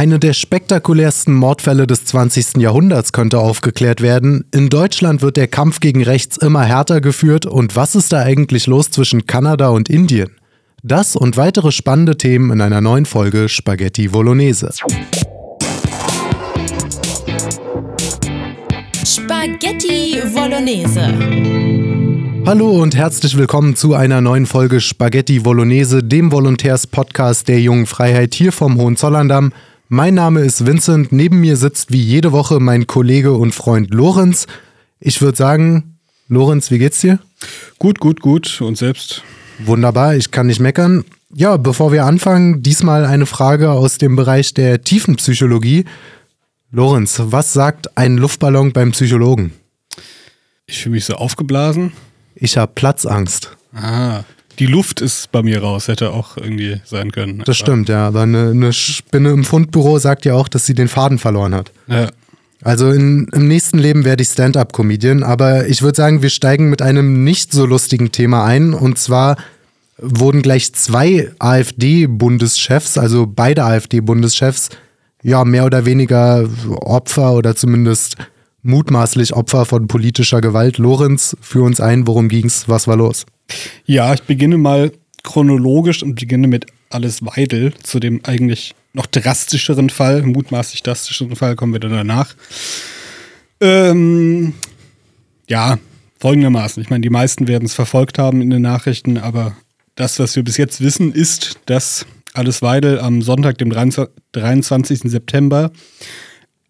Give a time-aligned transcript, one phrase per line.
[0.00, 2.56] Eine der spektakulärsten Mordfälle des 20.
[2.56, 4.46] Jahrhunderts könnte aufgeklärt werden.
[4.50, 8.66] In Deutschland wird der Kampf gegen rechts immer härter geführt und was ist da eigentlich
[8.66, 10.30] los zwischen Kanada und Indien?
[10.82, 14.70] Das und weitere spannende Themen in einer neuen Folge Spaghetti Bolognese.
[19.04, 21.12] Spaghetti Bolognese.
[22.46, 28.34] Hallo und herzlich willkommen zu einer neuen Folge Spaghetti Bolognese, dem Volontärs-Podcast der Jungen Freiheit
[28.34, 29.52] hier vom Hohenzollern-Damm.
[29.92, 31.10] Mein Name ist Vincent.
[31.10, 34.46] Neben mir sitzt wie jede Woche mein Kollege und Freund Lorenz.
[35.00, 37.18] Ich würde sagen, Lorenz, wie geht's dir?
[37.80, 38.60] Gut, gut, gut.
[38.60, 39.24] Und selbst?
[39.58, 41.04] Wunderbar, ich kann nicht meckern.
[41.34, 45.86] Ja, bevor wir anfangen, diesmal eine Frage aus dem Bereich der Tiefenpsychologie.
[46.70, 49.54] Lorenz, was sagt ein Luftballon beim Psychologen?
[50.66, 51.90] Ich fühle mich so aufgeblasen.
[52.36, 53.56] Ich habe Platzangst.
[53.74, 54.22] Ah,
[54.60, 57.42] die Luft ist bei mir raus, hätte auch irgendwie sein können.
[57.46, 58.06] Das stimmt, ja.
[58.06, 61.72] Aber eine, eine Spinne im Fundbüro sagt ja auch, dass sie den Faden verloren hat.
[61.88, 62.08] Ja.
[62.62, 66.82] Also in, im nächsten Leben werde ich Stand-up-Comedian, aber ich würde sagen, wir steigen mit
[66.82, 68.74] einem nicht so lustigen Thema ein.
[68.74, 69.36] Und zwar
[69.96, 74.68] wurden gleich zwei AfD-Bundeschefs, also beide AfD-Bundeschefs,
[75.22, 78.16] ja, mehr oder weniger Opfer oder zumindest
[78.62, 80.78] mutmaßlich Opfer von politischer Gewalt.
[80.78, 83.26] Lorenz, für uns ein, worum ging's, was war los?
[83.84, 89.90] Ja, ich beginne mal chronologisch und beginne mit Alles Weidel zu dem eigentlich noch drastischeren
[89.90, 92.34] Fall, mutmaßlich drastischeren Fall, kommen wir dann danach.
[93.60, 94.54] Ähm,
[95.48, 95.78] ja,
[96.18, 96.82] folgendermaßen.
[96.82, 99.56] Ich meine, die meisten werden es verfolgt haben in den Nachrichten, aber
[99.94, 105.00] das, was wir bis jetzt wissen, ist, dass Alles Weidel am Sonntag, dem 23.
[105.04, 105.72] September,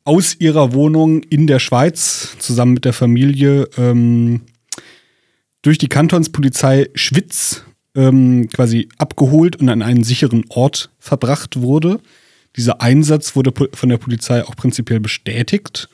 [0.04, 4.42] aus ihrer Wohnung in der Schweiz zusammen mit der Familie ähm,
[5.62, 12.00] durch die Kantonspolizei Schwitz ähm, quasi abgeholt und an einen sicheren Ort verbracht wurde.
[12.56, 15.88] Dieser Einsatz wurde von der Polizei auch prinzipiell bestätigt.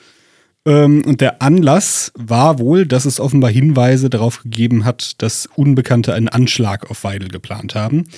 [0.65, 6.15] Ähm, und der Anlass war wohl, dass es offenbar Hinweise darauf gegeben hat, dass Unbekannte
[6.15, 8.09] einen Anschlag auf Weidel geplant haben.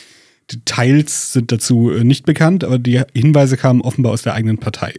[0.50, 4.94] Details sind dazu äh, nicht bekannt, aber die Hinweise kamen offenbar aus der eigenen Partei.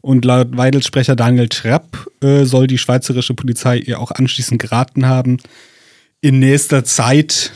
[0.00, 5.06] Und laut Weidels Sprecher Daniel Trapp äh, soll die schweizerische Polizei ihr auch anschließend geraten
[5.06, 5.38] haben,
[6.20, 7.52] in nächster Zeit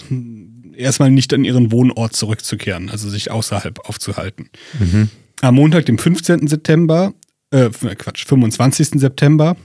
[0.77, 4.49] erstmal nicht an ihren Wohnort zurückzukehren, also sich außerhalb aufzuhalten.
[4.79, 5.11] Mhm.
[5.41, 6.47] Am Montag, dem 15.
[6.49, 7.12] September,
[7.51, 9.00] äh, Quatsch, 25.
[9.00, 9.56] September,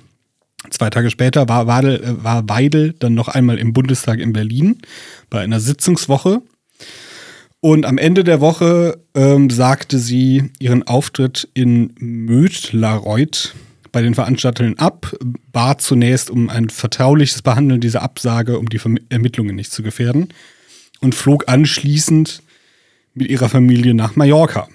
[0.69, 4.79] zwei Tage später, war, Wadel, äh, war Weidel dann noch einmal im Bundestag in Berlin
[5.29, 6.41] bei einer Sitzungswoche
[7.63, 13.55] und am Ende der Woche ähm, sagte sie ihren Auftritt in Mödlareuth
[13.93, 15.15] bei den Veranstaltern ab,
[15.53, 20.27] bat zunächst um ein vertrauliches Behandeln dieser Absage, um die Ermittlungen nicht zu gefährden
[20.99, 22.43] und flog anschließend
[23.13, 24.67] mit ihrer Familie nach Mallorca.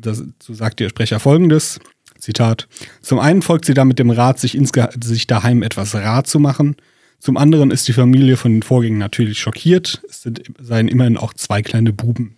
[0.00, 1.80] Das, so sagte ihr Sprecher folgendes,
[2.18, 2.66] Zitat,
[3.02, 4.58] zum einen folgt sie damit dem Rat, sich,
[5.04, 6.76] sich daheim etwas rar zu machen–
[7.22, 10.02] zum anderen ist die Familie von den Vorgängen natürlich schockiert.
[10.08, 12.34] Es sind, seien immerhin auch zwei kleine Buben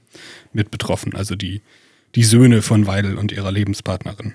[0.53, 1.63] mit betroffen, also die,
[2.15, 4.35] die Söhne von Weidel und ihrer Lebenspartnerin.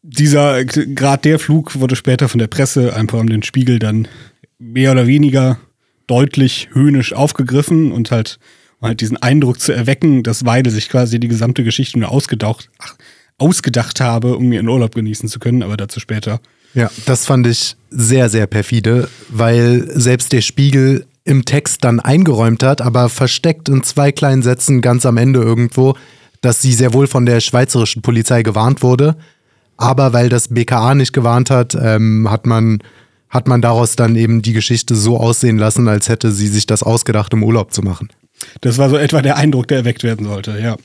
[0.00, 4.08] Dieser, gerade der Flug wurde später von der Presse, einfach um den Spiegel, dann
[4.58, 5.60] mehr oder weniger
[6.06, 8.38] deutlich höhnisch aufgegriffen und halt,
[8.80, 12.70] um halt diesen Eindruck zu erwecken, dass Weidel sich quasi die gesamte Geschichte nur ausgedacht,
[12.78, 12.96] ach,
[13.36, 16.40] ausgedacht habe, um ihren Urlaub genießen zu können, aber dazu später.
[16.76, 22.62] Ja, das fand ich sehr, sehr perfide, weil selbst der Spiegel im Text dann eingeräumt
[22.62, 25.96] hat, aber versteckt in zwei kleinen Sätzen ganz am Ende irgendwo,
[26.42, 29.16] dass sie sehr wohl von der schweizerischen Polizei gewarnt wurde.
[29.78, 32.78] Aber weil das BKA nicht gewarnt hat, ähm, hat man
[33.28, 36.82] hat man daraus dann eben die Geschichte so aussehen lassen, als hätte sie sich das
[36.82, 38.08] ausgedacht, um Urlaub zu machen.
[38.60, 40.76] Das war so etwa der Eindruck, der erweckt werden sollte, ja.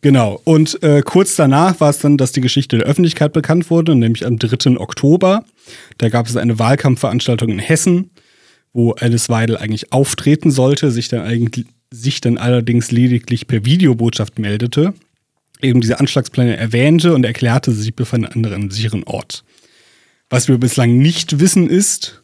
[0.00, 0.40] Genau.
[0.44, 4.24] Und äh, kurz danach war es dann, dass die Geschichte der Öffentlichkeit bekannt wurde, nämlich
[4.24, 4.78] am 3.
[4.78, 5.44] Oktober.
[5.98, 8.10] Da gab es eine Wahlkampfveranstaltung in Hessen,
[8.72, 14.38] wo Alice Weidel eigentlich auftreten sollte, sich dann, eigentlich, sich dann allerdings lediglich per Videobotschaft
[14.38, 14.94] meldete,
[15.60, 19.42] eben diese Anschlagspläne erwähnte und erklärte, sie befand an einem sicheren Ort.
[20.30, 22.22] Was wir bislang nicht wissen ist,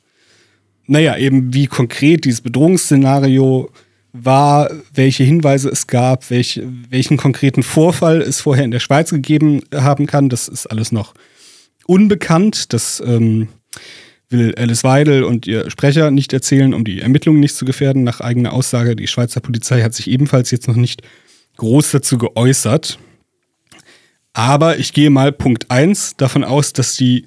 [0.86, 3.70] naja, eben wie konkret dieses Bedrohungsszenario
[4.14, 9.62] war, welche Hinweise es gab, welch, welchen konkreten Vorfall es vorher in der Schweiz gegeben
[9.74, 10.28] haben kann.
[10.28, 11.14] Das ist alles noch
[11.84, 12.72] unbekannt.
[12.72, 13.48] Das ähm,
[14.30, 18.04] will Alice Weidel und ihr Sprecher nicht erzählen, um die Ermittlungen nicht zu gefährden.
[18.04, 21.02] Nach eigener Aussage, die Schweizer Polizei hat sich ebenfalls jetzt noch nicht
[21.56, 23.00] groß dazu geäußert.
[24.32, 27.26] Aber ich gehe mal Punkt 1 davon aus, dass die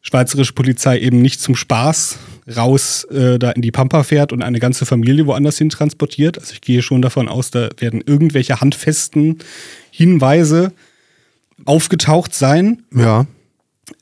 [0.00, 2.18] schweizerische Polizei eben nicht zum Spaß
[2.56, 6.38] raus äh, da in die Pampa fährt und eine ganze Familie woanders hin transportiert.
[6.38, 9.38] Also ich gehe schon davon aus, da werden irgendwelche handfesten
[9.90, 10.72] Hinweise
[11.64, 12.82] aufgetaucht sein.
[12.94, 13.26] Ja.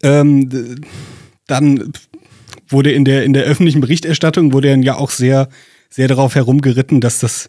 [0.02, 0.80] Ähm,
[1.46, 1.92] dann
[2.68, 5.48] wurde in der, in der öffentlichen Berichterstattung wurde dann ja auch sehr,
[5.90, 7.48] sehr darauf herumgeritten, dass das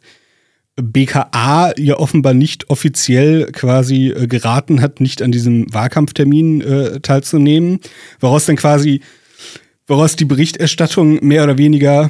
[0.82, 7.80] BKA ja offenbar nicht offiziell quasi äh, geraten hat, nicht an diesem Wahlkampftermin äh, teilzunehmen,
[8.20, 9.02] woraus dann quasi,
[9.88, 12.10] woraus die Berichterstattung mehr oder weniger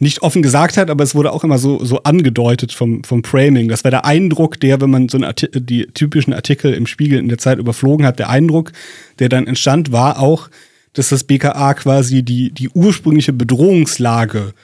[0.00, 3.68] nicht offen gesagt hat, aber es wurde auch immer so, so angedeutet vom, vom Framing.
[3.68, 7.28] Das war der Eindruck, der, wenn man so einen die typischen Artikel im Spiegel in
[7.28, 8.72] der Zeit überflogen hat, der Eindruck,
[9.18, 10.48] der dann entstand, war auch,
[10.92, 14.54] dass das BKA quasi die, die ursprüngliche Bedrohungslage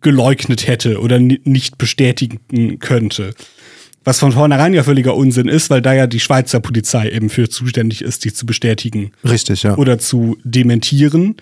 [0.00, 3.34] geleugnet hätte oder ni- nicht bestätigen könnte.
[4.04, 7.48] Was von vornherein ja völliger Unsinn ist, weil da ja die Schweizer Polizei eben für
[7.48, 9.76] zuständig ist, die zu bestätigen Richtig, ja.
[9.76, 11.36] oder zu dementieren.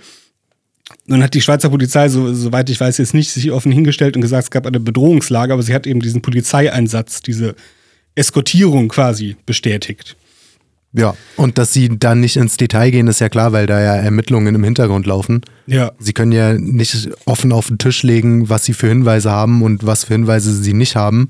[1.06, 4.22] Nun hat die Schweizer Polizei, so, soweit ich weiß, jetzt nicht sich offen hingestellt und
[4.22, 7.54] gesagt, es gab eine Bedrohungslage, aber sie hat eben diesen Polizeieinsatz, diese
[8.14, 10.16] Eskortierung quasi bestätigt.
[10.96, 11.14] Ja.
[11.36, 14.54] Und dass sie dann nicht ins Detail gehen, ist ja klar, weil da ja Ermittlungen
[14.54, 15.42] im Hintergrund laufen.
[15.66, 15.92] Ja.
[15.98, 19.84] Sie können ja nicht offen auf den Tisch legen, was sie für Hinweise haben und
[19.84, 21.28] was für Hinweise sie nicht haben,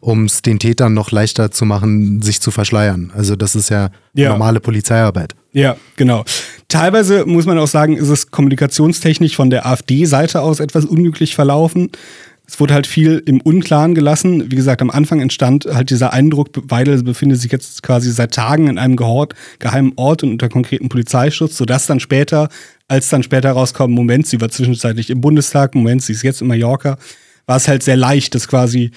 [0.00, 3.10] um es den Tätern noch leichter zu machen, sich zu verschleiern.
[3.16, 4.28] Also das ist ja, Ja.
[4.30, 5.34] normale Polizeiarbeit.
[5.52, 6.24] Ja, genau.
[6.68, 11.90] Teilweise muss man auch sagen, ist es kommunikationstechnisch von der AfD-Seite aus etwas unglücklich verlaufen.
[12.48, 14.50] Es wurde halt viel im Unklaren gelassen.
[14.50, 18.68] Wie gesagt, am Anfang entstand halt dieser Eindruck, Weidel befindet sich jetzt quasi seit Tagen
[18.68, 22.48] in einem gehort, geheimen Ort und unter konkreten Polizeischutz, sodass dann später,
[22.86, 26.46] als dann später rauskommt, Moment, sie war zwischenzeitlich im Bundestag, Moment, sie ist jetzt in
[26.46, 26.98] Mallorca,
[27.46, 28.92] war es halt sehr leicht, das quasi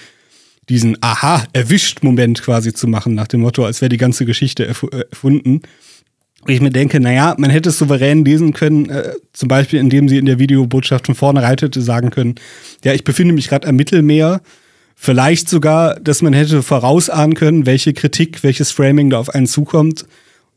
[0.68, 4.66] diesen Aha, erwischt Moment quasi zu machen, nach dem Motto, als wäre die ganze Geschichte
[4.68, 4.74] äh,
[5.10, 5.62] erfunden.
[6.42, 10.08] Und ich mir denke, naja, man hätte es souverän lesen können, äh, zum Beispiel indem
[10.08, 12.36] sie in der Videobotschaft von vornherein hätte sagen können,
[12.82, 14.40] ja, ich befinde mich gerade am Mittelmeer.
[14.96, 20.06] Vielleicht sogar, dass man hätte vorausahnen können, welche Kritik, welches Framing da auf einen zukommt.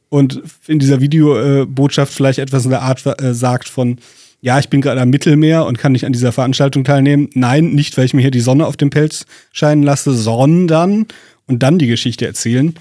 [0.10, 3.98] Und in dieser Videobotschaft vielleicht etwas in der Art äh, sagt von,
[4.42, 7.30] ja, ich bin gerade am Mittelmeer und kann nicht an dieser Veranstaltung teilnehmen.
[7.34, 11.08] Nein, nicht, weil ich mir hier die Sonne auf dem Pelz scheinen lasse, sondern
[11.48, 12.76] und dann die Geschichte erzählen.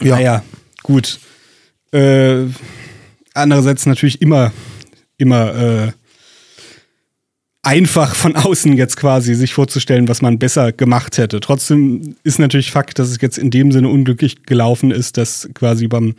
[0.00, 0.16] Ja.
[0.16, 0.42] Naja,
[0.82, 1.18] gut.
[1.94, 2.48] Äh,
[3.34, 4.52] andererseits natürlich immer,
[5.16, 5.92] immer äh,
[7.62, 11.40] einfach von außen jetzt quasi sich vorzustellen, was man besser gemacht hätte.
[11.40, 15.88] Trotzdem ist natürlich Fakt, dass es jetzt in dem Sinne unglücklich gelaufen ist, dass quasi
[15.88, 16.14] beim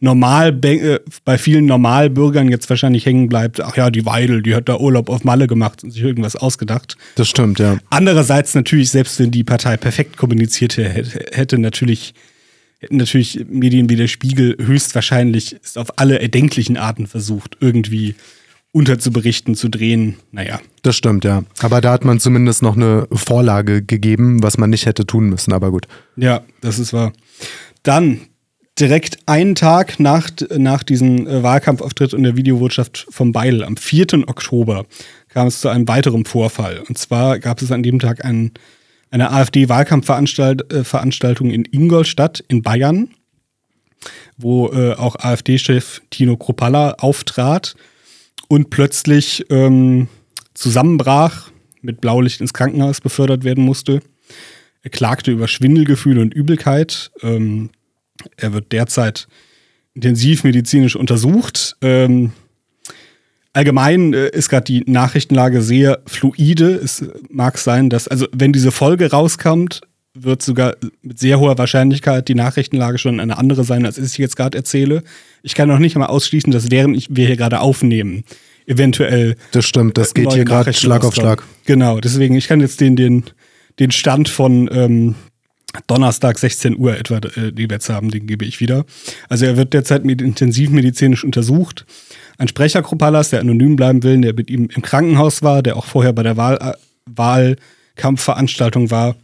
[0.00, 4.68] Normal äh, bei vielen Normalbürgern jetzt wahrscheinlich hängen bleibt, ach ja, die Weidel, die hat
[4.68, 6.96] da Urlaub auf Malle gemacht und sich irgendwas ausgedacht.
[7.14, 7.78] Das stimmt, ja.
[7.88, 12.12] Andererseits natürlich, selbst wenn die Partei perfekt kommuniziert hätte, hätte natürlich,
[12.78, 18.14] hätten natürlich Medien wie der Spiegel höchstwahrscheinlich es auf alle erdenklichen Arten versucht, irgendwie
[18.72, 20.16] unterzuberichten, zu drehen.
[20.32, 20.60] Naja.
[20.82, 21.44] Das stimmt, ja.
[21.60, 25.52] Aber da hat man zumindest noch eine Vorlage gegeben, was man nicht hätte tun müssen,
[25.52, 25.86] aber gut.
[26.16, 27.12] Ja, das ist wahr.
[27.84, 28.22] Dann
[28.78, 34.28] direkt einen Tag nach, nach diesem äh, Wahlkampfauftritt und der Videobotschaft vom Beidel, am 4.
[34.28, 34.84] Oktober,
[35.28, 36.82] kam es zu einem weiteren Vorfall.
[36.88, 38.52] Und zwar gab es an dem Tag ein,
[39.14, 43.08] eine AfD-Wahlkampfveranstaltung in Ingolstadt in Bayern,
[44.36, 47.76] wo äh, auch AfD-Chef Tino Kropalla auftrat
[48.48, 50.08] und plötzlich ähm,
[50.54, 54.00] zusammenbrach, mit Blaulicht ins Krankenhaus befördert werden musste.
[54.82, 57.12] Er klagte über Schwindelgefühle und Übelkeit.
[57.22, 57.70] Ähm,
[58.36, 59.28] er wird derzeit
[59.94, 61.76] intensiv medizinisch untersucht.
[61.82, 62.32] Ähm,
[63.54, 66.74] allgemein äh, ist gerade die Nachrichtenlage sehr fluide.
[66.74, 69.80] Es mag sein, dass, also wenn diese Folge rauskommt,
[70.16, 74.36] wird sogar mit sehr hoher Wahrscheinlichkeit die Nachrichtenlage schon eine andere sein, als ich jetzt
[74.36, 75.02] gerade erzähle.
[75.42, 78.24] Ich kann noch nicht einmal ausschließen, dass während ich, wir hier gerade aufnehmen,
[78.66, 81.14] eventuell Das stimmt, das geht hier gerade Schlag auf.
[81.14, 81.42] Schlag.
[81.66, 83.24] Genau, deswegen, ich kann jetzt den, den,
[83.80, 85.14] den Stand von ähm,
[85.86, 88.84] Donnerstag 16 Uhr etwa, äh, die jetzt haben, den gebe ich wieder.
[89.28, 91.84] Also er wird derzeit mit intensivmedizinisch untersucht.
[92.38, 95.86] Ein Sprecher Kropallas, der anonym bleiben will, der mit ihm im Krankenhaus war, der auch
[95.86, 96.72] vorher bei der Wahl, äh,
[97.06, 99.16] Wahlkampfveranstaltung war,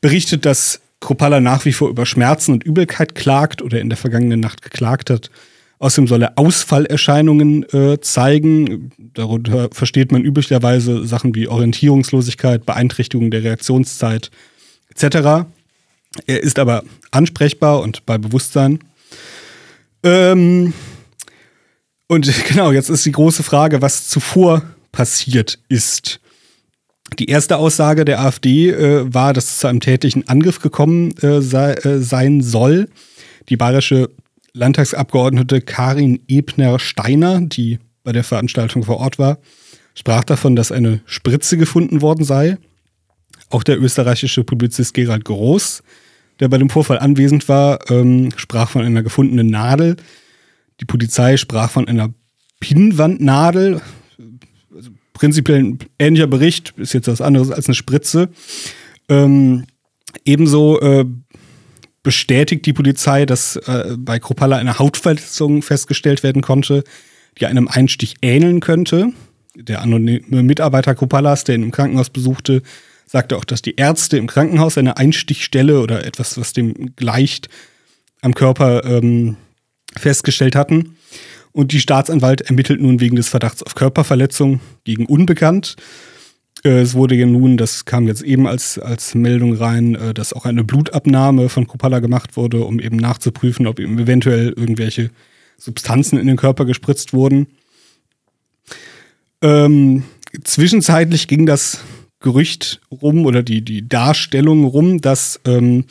[0.00, 4.40] berichtet, dass Kropala nach wie vor über Schmerzen und Übelkeit klagt oder in der vergangenen
[4.40, 5.30] Nacht geklagt hat.
[5.78, 8.90] Außerdem soll er Ausfallerscheinungen äh, zeigen.
[9.14, 14.32] Darunter versteht man üblicherweise Sachen wie Orientierungslosigkeit, Beeinträchtigung der Reaktionszeit
[14.90, 15.46] etc.
[16.26, 18.80] Er ist aber ansprechbar und bei Bewusstsein.
[20.02, 20.72] Ähm,
[22.06, 24.62] und genau, jetzt ist die große Frage, was zuvor
[24.92, 26.20] passiert ist.
[27.18, 31.40] Die erste Aussage der AfD äh, war, dass es zu einem tätlichen Angriff gekommen äh,
[31.40, 32.88] sei, äh, sein soll.
[33.48, 34.10] Die bayerische
[34.52, 39.38] Landtagsabgeordnete Karin Ebner-Steiner, die bei der Veranstaltung vor Ort war,
[39.94, 42.58] sprach davon, dass eine Spritze gefunden worden sei.
[43.50, 45.82] Auch der österreichische Publizist Gerald Groß
[46.40, 49.96] der bei dem Vorfall anwesend war, ähm, sprach von einer gefundenen Nadel.
[50.80, 52.12] Die Polizei sprach von einer
[52.60, 53.80] Pinnwandnadel.
[54.74, 58.28] Also prinzipiell ein ähnlicher Bericht, ist jetzt was anderes als eine Spritze.
[59.08, 59.64] Ähm,
[60.24, 61.04] ebenso äh,
[62.02, 66.84] bestätigt die Polizei, dass äh, bei Kropala eine Hautverletzung festgestellt werden konnte,
[67.40, 69.12] die einem Einstich ähneln könnte.
[69.56, 72.62] Der anonyme Mitarbeiter Kropalas, der ihn im Krankenhaus besuchte,
[73.08, 77.48] sagte auch, dass die Ärzte im Krankenhaus eine Einstichstelle oder etwas, was dem gleicht,
[78.20, 79.36] am Körper ähm,
[79.96, 80.96] festgestellt hatten.
[81.52, 85.76] Und die Staatsanwalt ermittelt nun wegen des Verdachts auf Körperverletzung gegen Unbekannt.
[86.64, 90.34] Äh, es wurde ja nun, das kam jetzt eben als, als Meldung rein, äh, dass
[90.34, 95.10] auch eine Blutabnahme von Kopala gemacht wurde, um eben nachzuprüfen, ob ihm eventuell irgendwelche
[95.56, 97.46] Substanzen in den Körper gespritzt wurden.
[99.40, 100.02] Ähm,
[100.44, 101.80] zwischenzeitlich ging das
[102.20, 105.84] Gerücht rum oder die, die Darstellung rum, dass ähm,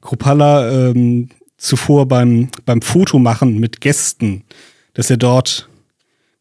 [0.00, 4.44] Kropala ähm, zuvor beim, beim Fotomachen mit Gästen,
[4.94, 5.68] dass er dort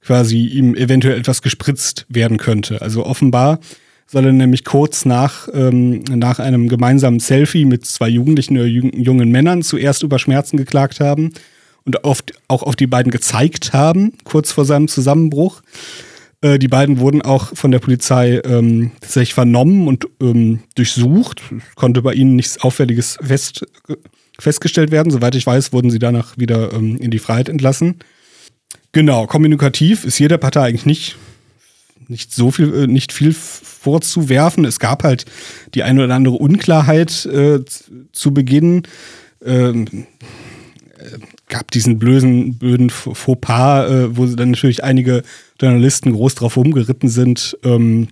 [0.01, 2.81] quasi ihm eventuell etwas gespritzt werden könnte.
[2.81, 3.59] Also offenbar
[4.05, 9.29] soll er nämlich kurz nach, ähm, nach einem gemeinsamen Selfie mit zwei Jugendlichen oder jungen
[9.31, 11.31] Männern zuerst über Schmerzen geklagt haben
[11.85, 15.61] und oft auch auf die beiden gezeigt haben, kurz vor seinem Zusammenbruch.
[16.43, 21.41] Äh, die beiden wurden auch von der Polizei ähm, tatsächlich vernommen und ähm, durchsucht.
[21.75, 23.65] Konnte bei ihnen nichts Auffälliges fest,
[24.37, 25.09] festgestellt werden.
[25.09, 27.95] Soweit ich weiß, wurden sie danach wieder ähm, in die Freiheit entlassen.
[28.91, 31.15] Genau, kommunikativ ist jeder Partei eigentlich nicht,
[32.09, 34.65] nicht so viel, äh, nicht viel vorzuwerfen.
[34.65, 35.25] Es gab halt
[35.73, 37.61] die eine oder andere Unklarheit äh,
[38.11, 38.83] zu Beginn.
[39.45, 40.03] Ähm, äh,
[41.53, 45.21] gab diesen blöden, blöden Fauxpas, äh, wo dann natürlich einige
[45.61, 47.55] Journalisten groß drauf rumgeritten sind.
[47.63, 48.07] Ähm,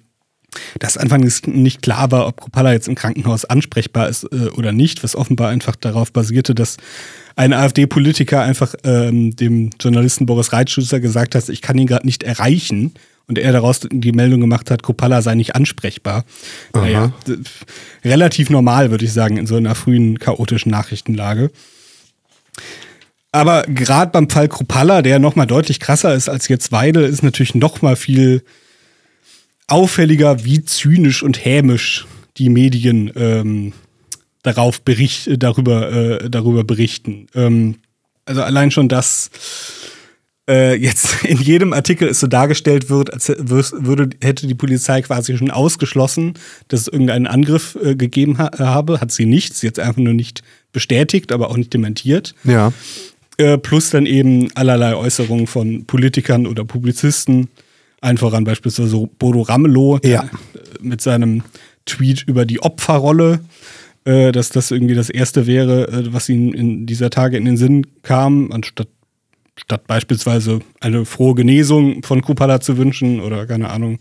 [0.79, 5.01] dass anfangs nicht klar war, ob Kropala jetzt im Krankenhaus ansprechbar ist äh, oder nicht,
[5.01, 6.77] was offenbar einfach darauf basierte, dass
[7.35, 12.23] ein AfD-Politiker einfach ähm, dem Journalisten Boris Reitschützer gesagt hat, ich kann ihn gerade nicht
[12.23, 12.93] erreichen.
[13.27, 16.25] Und er daraus die Meldung gemacht hat, Kopala sei nicht ansprechbar.
[16.73, 16.81] Aha.
[16.81, 17.13] Naja,
[18.03, 21.49] relativ normal, würde ich sagen, in so einer frühen chaotischen Nachrichtenlage.
[23.31, 27.55] Aber gerade beim Fall Kropala, der nochmal deutlich krasser ist als jetzt Weidel, ist natürlich
[27.55, 28.43] nochmal viel
[29.67, 32.05] auffälliger, wie zynisch und hämisch
[32.37, 33.73] die Medien ähm,
[34.43, 37.27] darauf bericht, darüber, äh, darüber berichten.
[37.33, 37.75] Ähm,
[38.25, 39.29] also allein schon, dass
[40.49, 45.37] äh, jetzt in jedem Artikel es so dargestellt wird, als würde, hätte die Polizei quasi
[45.37, 46.33] schon ausgeschlossen,
[46.67, 48.99] dass es irgendeinen Angriff äh, gegeben ha habe.
[48.99, 49.55] Hat sie nicht.
[49.55, 52.35] Sie hat es einfach nur nicht bestätigt, aber auch nicht dementiert.
[52.43, 52.73] Ja.
[53.41, 57.49] Äh, plus dann eben allerlei Äußerungen von Politikern oder Publizisten.
[58.01, 60.29] Allen voran beispielsweise Bodo Ramelow ja.
[60.79, 61.43] mit seinem
[61.85, 63.41] Tweet über die Opferrolle
[64.05, 67.57] äh, dass das irgendwie das Erste wäre, äh, was ihnen in dieser Tage in den
[67.57, 68.87] Sinn kam, anstatt
[69.57, 73.99] statt beispielsweise eine frohe Genesung von Kupala zu wünschen oder keine Ahnung.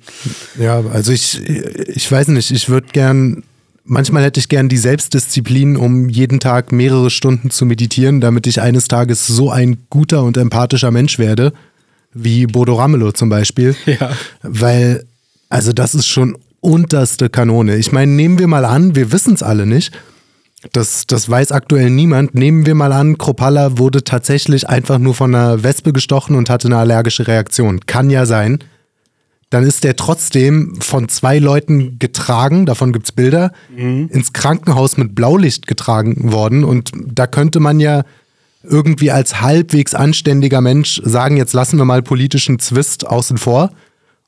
[0.58, 3.42] Ja, also ich, ich weiß nicht, ich würde gern,
[3.84, 8.60] manchmal hätte ich gern die Selbstdisziplin, um jeden Tag mehrere Stunden zu meditieren, damit ich
[8.60, 11.52] eines Tages so ein guter und empathischer Mensch werde,
[12.12, 13.74] wie Bodo Ramelow zum Beispiel.
[13.86, 14.10] Ja.
[14.42, 15.04] Weil,
[15.48, 17.76] also das ist schon unterste Kanone.
[17.76, 19.92] Ich meine, nehmen wir mal an, wir wissen es alle nicht.
[20.72, 22.34] Das, das weiß aktuell niemand.
[22.34, 26.68] Nehmen wir mal an, Kropalla wurde tatsächlich einfach nur von einer Wespe gestochen und hatte
[26.68, 27.80] eine allergische Reaktion.
[27.86, 28.58] Kann ja sein.
[29.50, 34.08] Dann ist der trotzdem von zwei Leuten getragen, davon gibt es Bilder, mhm.
[34.12, 36.62] ins Krankenhaus mit Blaulicht getragen worden.
[36.64, 38.04] Und da könnte man ja
[38.62, 43.70] irgendwie als halbwegs anständiger Mensch sagen, jetzt lassen wir mal politischen Zwist außen vor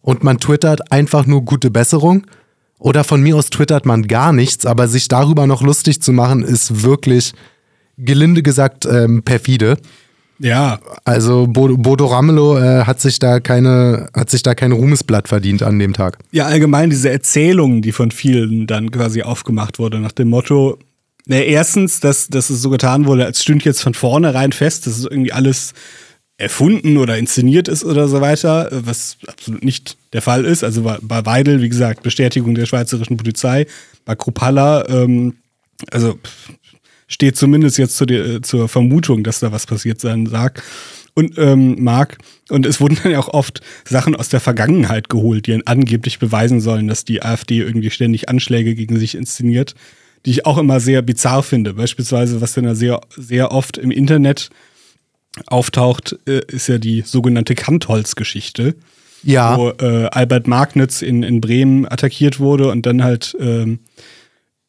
[0.01, 2.27] und man twittert einfach nur gute Besserung.
[2.79, 6.43] Oder von mir aus twittert man gar nichts, aber sich darüber noch lustig zu machen,
[6.43, 7.33] ist wirklich,
[7.97, 9.77] gelinde gesagt, ähm, perfide.
[10.39, 10.81] Ja.
[11.05, 15.63] Also Bodo, Bodo Ramelow äh, hat sich da keine, hat sich da kein Ruhmesblatt verdient
[15.63, 16.19] an dem Tag.
[16.33, 20.79] Ja, allgemein diese Erzählungen, die von vielen dann quasi aufgemacht wurde, nach dem Motto,
[21.27, 24.99] na, erstens, dass, dass es so getan wurde, als stünde jetzt von vornherein fest, dass
[24.99, 25.73] es irgendwie alles
[26.37, 30.65] erfunden oder inszeniert ist oder so weiter, was absolut nicht der Fall ist.
[30.65, 33.67] Also bei Weidel, wie gesagt, Bestätigung der schweizerischen Polizei.
[34.05, 35.35] Bei Kropalla, ähm,
[35.93, 36.19] also
[37.13, 40.63] steht zumindest jetzt zu der, zur Vermutung, dass da was passiert sein sagt
[41.15, 42.19] und ähm, mag.
[42.49, 46.61] Und es wurden dann ja auch oft Sachen aus der Vergangenheit geholt, die angeblich beweisen
[46.61, 49.75] sollen, dass die AfD irgendwie ständig Anschläge gegen sich inszeniert,
[50.25, 51.75] die ich auch immer sehr bizarr finde.
[51.75, 54.51] Beispielsweise, was dann ja sehr, sehr oft im Internet
[55.47, 58.75] auftaucht, äh, ist ja die sogenannte Kantholz-Geschichte.
[59.25, 59.57] Ja.
[59.57, 63.79] Wo äh, Albert Magnitz in, in Bremen attackiert wurde und dann halt ähm,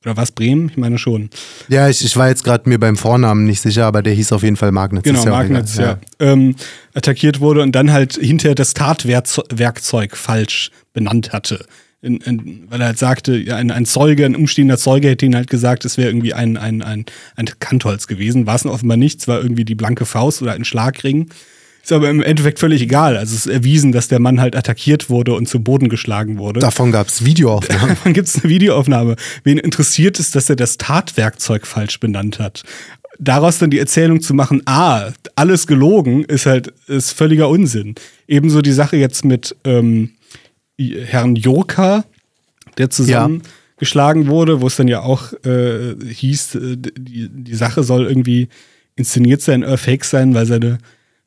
[0.03, 0.69] Oder was Bremen?
[0.69, 1.29] Ich meine schon.
[1.69, 4.43] Ja, ich, ich war jetzt gerade mir beim Vornamen nicht sicher, aber der hieß auf
[4.43, 5.03] jeden Fall Magnitz.
[5.03, 5.99] Genau, ja Magnitz, egal.
[6.19, 6.31] ja.
[6.31, 6.55] Ähm,
[6.93, 11.65] attackiert wurde und dann halt hinterher das Tatwerkzeug falsch benannt hatte.
[12.01, 15.35] In, in, weil er halt sagte, ja, ein, ein Zeuge, ein umstehender Zeuge hätte ihn
[15.35, 17.05] halt gesagt, es wäre irgendwie ein, ein, ein,
[17.37, 18.45] ein Kantholz gewesen.
[18.45, 21.29] War es offenbar nicht, es war irgendwie die blanke Faust oder ein Schlagring.
[21.83, 23.17] Ist aber im Endeffekt völlig egal.
[23.17, 26.61] Also es ist erwiesen, dass der Mann halt attackiert wurde und zu Boden geschlagen wurde.
[26.61, 27.97] Davon gab es Videoaufnahmen.
[28.05, 29.17] Dann gibt es eine Videoaufnahme.
[29.43, 32.63] Wen interessiert es, dass er das Tatwerkzeug falsch benannt hat?
[33.19, 37.95] Daraus dann die Erzählung zu machen, ah, alles gelogen, ist halt ist völliger Unsinn.
[38.27, 40.13] Ebenso die Sache jetzt mit ähm,
[40.79, 42.05] Herrn Joka,
[42.77, 48.07] der zusammengeschlagen wurde, wo es dann ja auch äh, hieß, äh, die, die Sache soll
[48.07, 48.47] irgendwie
[48.95, 50.79] inszeniert sein oder fake sein, weil seine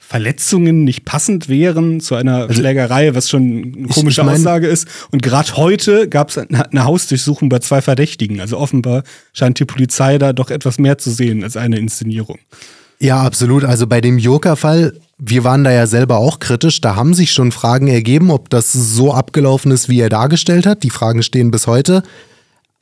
[0.08, 4.86] Verletzungen nicht passend wären zu einer Schlägerei, was schon eine komische ich mein- Aussage ist.
[5.10, 8.40] Und gerade heute gab es eine eine Hausdurchsuchung bei zwei Verdächtigen.
[8.40, 12.38] Also offenbar scheint die Polizei da doch etwas mehr zu sehen als eine Inszenierung.
[13.00, 13.64] Ja, absolut.
[13.64, 16.80] Also bei dem Joker-Fall, wir waren da ja selber auch kritisch.
[16.80, 20.82] Da haben sich schon Fragen ergeben, ob das so abgelaufen ist, wie er dargestellt hat.
[20.82, 22.02] Die Fragen stehen bis heute.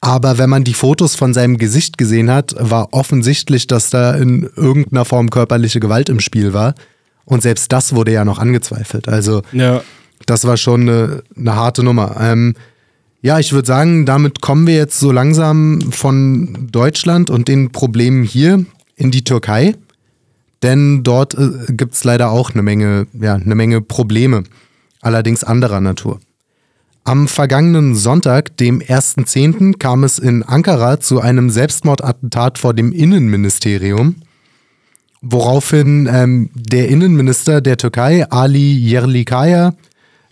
[0.00, 4.48] Aber wenn man die Fotos von seinem Gesicht gesehen hat, war offensichtlich, dass da in
[4.54, 6.74] irgendeiner Form körperliche Gewalt im Spiel war.
[7.24, 9.08] Und selbst das wurde ja noch angezweifelt.
[9.08, 9.82] Also Ja.
[10.26, 12.16] das war schon eine, eine harte Nummer.
[12.20, 12.54] Ähm,
[13.22, 18.22] ja, ich würde sagen, damit kommen wir jetzt so langsam von Deutschland und den Problemen
[18.22, 18.64] hier
[18.96, 19.74] in die Türkei.
[20.62, 24.44] Denn dort äh, gibt es leider auch eine Menge, ja, eine Menge Probleme,
[25.00, 26.20] allerdings anderer Natur.
[27.04, 34.16] Am vergangenen Sonntag, dem 1.10., kam es in Ankara zu einem Selbstmordattentat vor dem Innenministerium,
[35.24, 39.74] woraufhin ähm, der Innenminister der Türkei, Ali Yerlikaya,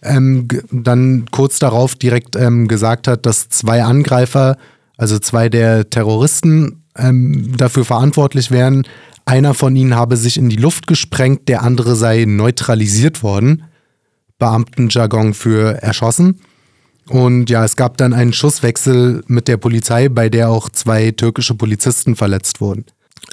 [0.02, 4.56] ähm, dann kurz darauf direkt ähm, gesagt hat, dass zwei Angreifer,
[4.96, 8.86] also zwei der Terroristen, ähm, dafür verantwortlich wären.
[9.24, 13.64] Einer von ihnen habe sich in die Luft gesprengt, der andere sei neutralisiert worden.
[14.38, 16.40] Beamtenjargon für erschossen.
[17.08, 21.54] Und ja, es gab dann einen Schusswechsel mit der Polizei, bei der auch zwei türkische
[21.54, 22.84] Polizisten verletzt wurden.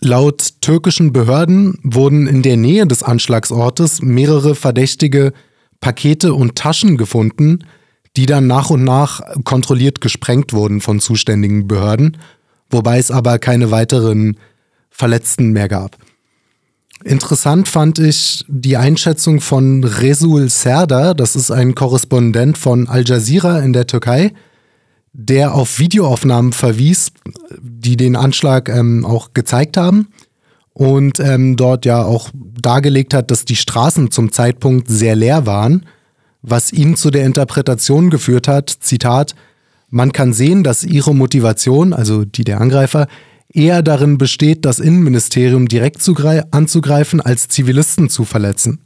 [0.02, 5.34] Laut türkischen Behörden wurden in der Nähe des Anschlagsortes mehrere verdächtige
[5.82, 7.66] Pakete und Taschen gefunden,
[8.16, 12.18] die dann nach und nach kontrolliert gesprengt wurden von zuständigen Behörden,
[12.70, 14.38] wobei es aber keine weiteren
[14.90, 15.98] Verletzten mehr gab.
[17.04, 23.60] Interessant fand ich die Einschätzung von Resul Serdar, das ist ein Korrespondent von Al Jazeera
[23.60, 24.34] in der Türkei,
[25.14, 27.12] der auf Videoaufnahmen verwies,
[27.62, 30.10] die den Anschlag ähm, auch gezeigt haben
[30.74, 35.86] und ähm, dort ja auch dargelegt hat, dass die Straßen zum Zeitpunkt sehr leer waren,
[36.42, 39.36] was ihn zu der Interpretation geführt hat, Zitat,
[39.90, 43.08] man kann sehen, dass ihre Motivation, also die der Angreifer,
[43.52, 48.82] eher darin besteht, das Innenministerium direkt zugrei- anzugreifen, als Zivilisten zu verletzen.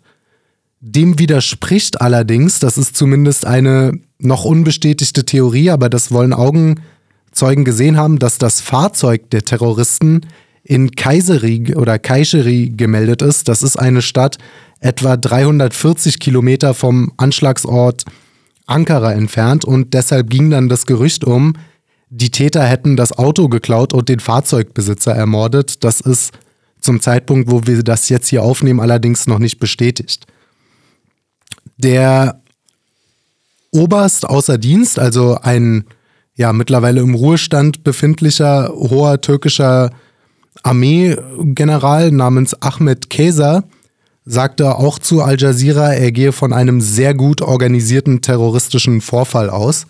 [0.80, 7.98] Dem widerspricht allerdings, das ist zumindest eine noch unbestätigte Theorie, aber das wollen Augenzeugen gesehen
[7.98, 10.22] haben, dass das Fahrzeug der Terroristen
[10.64, 13.48] in Kayseri oder Kayseri gemeldet ist.
[13.50, 14.38] Das ist eine Stadt
[14.80, 18.04] etwa 340 Kilometer vom Anschlagsort
[18.66, 21.54] Ankara entfernt und deshalb ging dann das Gerücht um,
[22.10, 25.84] die Täter hätten das Auto geklaut und den Fahrzeugbesitzer ermordet.
[25.84, 26.32] Das ist
[26.80, 30.28] zum Zeitpunkt, wo wir das jetzt hier aufnehmen, allerdings noch nicht bestätigt.
[31.78, 32.43] Der
[33.74, 35.86] Oberst außer Dienst, also ein
[36.36, 39.92] ja mittlerweile im Ruhestand befindlicher hoher türkischer
[40.62, 43.64] Armeegeneral namens Ahmed Keser,
[44.26, 49.86] sagte auch zu Al Jazeera, er gehe von einem sehr gut organisierten terroristischen Vorfall aus.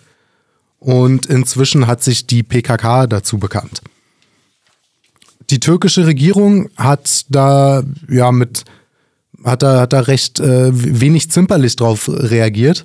[0.78, 3.80] Und inzwischen hat sich die PKK dazu bekannt.
[5.50, 8.64] Die türkische Regierung hat da ja mit
[9.44, 12.82] hat da, hat da recht äh, wenig zimperlich drauf reagiert.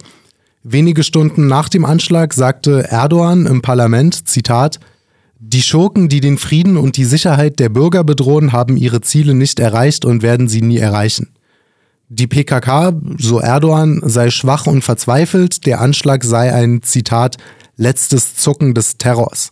[0.63, 4.79] Wenige Stunden nach dem Anschlag sagte Erdogan im Parlament, Zitat,
[5.39, 9.61] die Schurken, die den Frieden und die Sicherheit der Bürger bedrohen, haben ihre Ziele nicht
[9.61, 11.29] erreicht und werden sie nie erreichen.
[12.09, 17.37] Die PKK, so Erdogan, sei schwach und verzweifelt, der Anschlag sei ein, Zitat,
[17.77, 19.51] letztes Zucken des Terrors.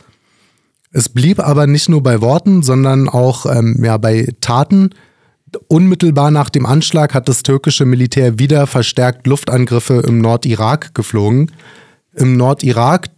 [0.91, 4.89] Es blieb aber nicht nur bei Worten, sondern auch ähm, ja, bei Taten.
[5.67, 11.51] Unmittelbar nach dem Anschlag hat das türkische Militär wieder verstärkt Luftangriffe im Nordirak geflogen.
[12.15, 13.09] Im Nordirak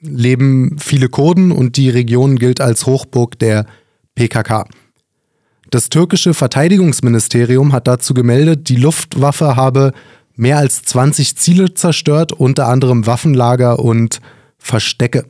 [0.00, 3.66] leben viele Kurden und die Region gilt als Hochburg der
[4.14, 4.66] PKK.
[5.70, 9.92] Das türkische Verteidigungsministerium hat dazu gemeldet, die Luftwaffe habe
[10.36, 14.20] mehr als 20 Ziele zerstört, unter anderem Waffenlager und
[14.58, 15.24] Verstecke.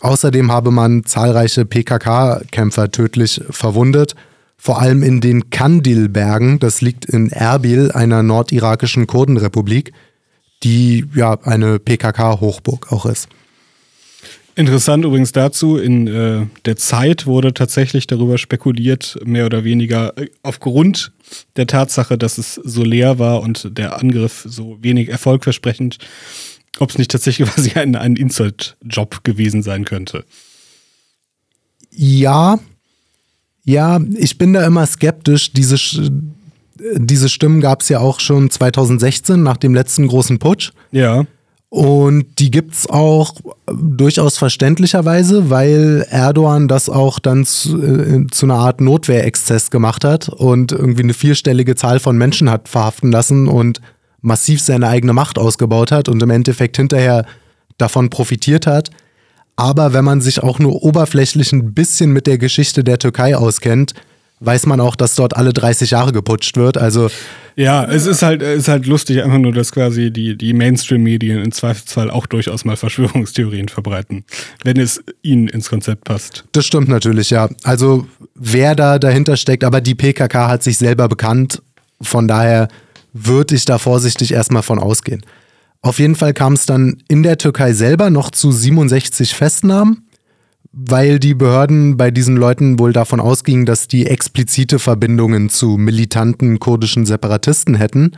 [0.00, 4.14] Außerdem habe man zahlreiche PKK-Kämpfer tödlich verwundet,
[4.56, 9.92] vor allem in den Kandil-Bergen, das liegt in Erbil, einer nordirakischen Kurdenrepublik,
[10.62, 13.28] die ja eine PKK-Hochburg auch ist.
[14.58, 20.30] Interessant übrigens dazu, in äh, der Zeit wurde tatsächlich darüber spekuliert, mehr oder weniger äh,
[20.42, 21.12] aufgrund
[21.56, 25.98] der Tatsache, dass es so leer war und der Angriff so wenig erfolgversprechend,
[26.78, 30.24] ob es nicht tatsächlich quasi ein, ein Insert-Job gewesen sein könnte.
[31.90, 32.58] Ja,
[33.66, 35.52] ja, ich bin da immer skeptisch.
[35.52, 35.76] Diese,
[36.94, 40.70] diese Stimmen gab es ja auch schon 2016 nach dem letzten großen Putsch.
[40.92, 41.26] Ja.
[41.68, 43.34] Und die gibt es auch
[43.66, 50.28] durchaus verständlicherweise, weil Erdogan das auch dann zu, äh, zu einer Art Notwehrexzess gemacht hat
[50.28, 53.80] und irgendwie eine vierstellige Zahl von Menschen hat verhaften lassen und
[54.20, 57.26] massiv seine eigene Macht ausgebaut hat und im Endeffekt hinterher
[57.78, 58.90] davon profitiert hat.
[59.56, 63.94] Aber wenn man sich auch nur oberflächlich ein bisschen mit der Geschichte der Türkei auskennt,
[64.40, 66.76] weiß man auch, dass dort alle 30 Jahre geputscht wird.
[66.76, 67.08] Also
[67.56, 71.52] ja, es ist halt, ist halt lustig, einfach nur, dass quasi die, die Mainstream-Medien im
[71.52, 74.24] Zweifelsfall auch durchaus mal Verschwörungstheorien verbreiten,
[74.62, 76.44] wenn es ihnen ins Konzept passt.
[76.52, 77.48] Das stimmt natürlich, ja.
[77.62, 81.62] Also wer da dahinter steckt, aber die PKK hat sich selber bekannt.
[82.02, 82.68] Von daher
[83.14, 85.22] würde ich da vorsichtig erstmal von ausgehen.
[85.82, 90.06] Auf jeden Fall kam es dann in der Türkei selber noch zu 67 Festnahmen
[90.78, 96.60] weil die Behörden bei diesen Leuten wohl davon ausgingen, dass die explizite Verbindungen zu militanten
[96.60, 98.12] kurdischen Separatisten hätten.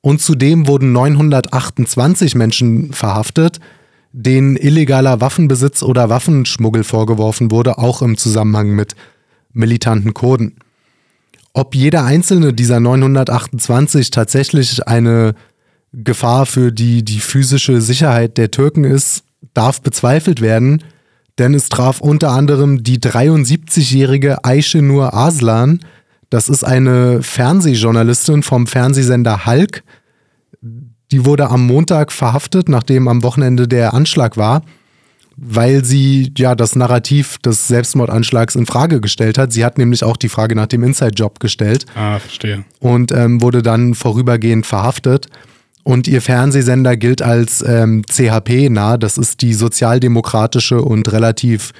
[0.00, 3.60] Und zudem wurden 928 Menschen verhaftet,
[4.12, 8.96] denen illegaler Waffenbesitz oder Waffenschmuggel vorgeworfen wurde, auch im Zusammenhang mit
[9.52, 10.56] militanten Kurden.
[11.52, 15.36] Ob jeder einzelne dieser 928 tatsächlich eine
[16.02, 20.82] Gefahr für die, die physische Sicherheit der Türken ist, darf bezweifelt werden
[21.38, 25.80] denn es traf unter anderem die 73-jährige Aische Nur Aslan.
[26.30, 29.82] Das ist eine Fernsehjournalistin vom Fernsehsender Hulk.
[31.10, 34.62] Die wurde am Montag verhaftet, nachdem am Wochenende der Anschlag war,
[35.36, 39.52] weil sie ja das Narrativ des Selbstmordanschlags in Frage gestellt hat.
[39.52, 41.86] Sie hat nämlich auch die Frage nach dem Inside-Job gestellt.
[41.94, 42.64] Ah, verstehe.
[42.78, 45.26] Und ähm, wurde dann vorübergehend verhaftet.
[45.84, 48.96] Und ihr Fernsehsender gilt als ähm, CHP nah.
[48.96, 51.72] Das ist die sozialdemokratische und relativ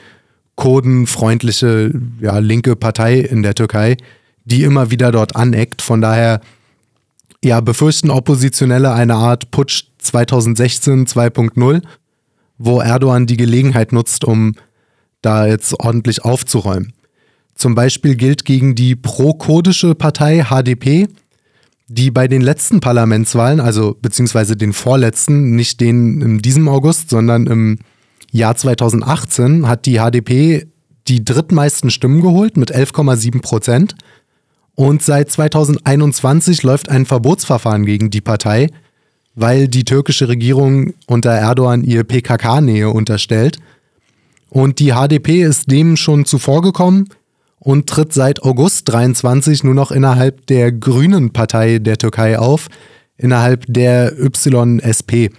[0.57, 1.91] kurdenfreundliche
[2.21, 3.97] ja, linke Partei in der Türkei,
[4.45, 5.83] die immer wieder dort aneckt.
[5.83, 6.41] Von daher
[7.43, 11.83] ja, befürchten Oppositionelle eine Art Putsch 2016 2.0,
[12.59, 14.55] wo Erdogan die Gelegenheit nutzt, um
[15.23, 16.93] da jetzt ordentlich aufzuräumen.
[17.55, 21.09] Zum Beispiel gilt gegen die pro-kurdische Partei HDP
[21.95, 27.47] die bei den letzten Parlamentswahlen, also beziehungsweise den vorletzten, nicht den in diesem August, sondern
[27.47, 27.79] im
[28.33, 30.67] Jahr 2018, hat die HDP
[31.09, 33.95] die drittmeisten Stimmen geholt mit 11,7 Prozent.
[34.75, 38.69] Und seit 2021 läuft ein Verbotsverfahren gegen die Partei,
[39.37, 43.59] weil die türkische Regierung unter Erdogan ihr PKK-Nähe unterstellt.
[44.51, 47.09] Und die HDP ist dem schon zuvorgekommen
[47.65, 52.69] und tritt seit August 23 nur noch innerhalb der Grünen Partei der Türkei auf,
[53.17, 55.31] innerhalb der YSP.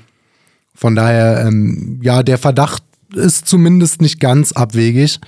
[0.74, 2.84] Von daher, ähm, ja, der Verdacht
[3.14, 5.20] ist zumindest nicht ganz abwegig,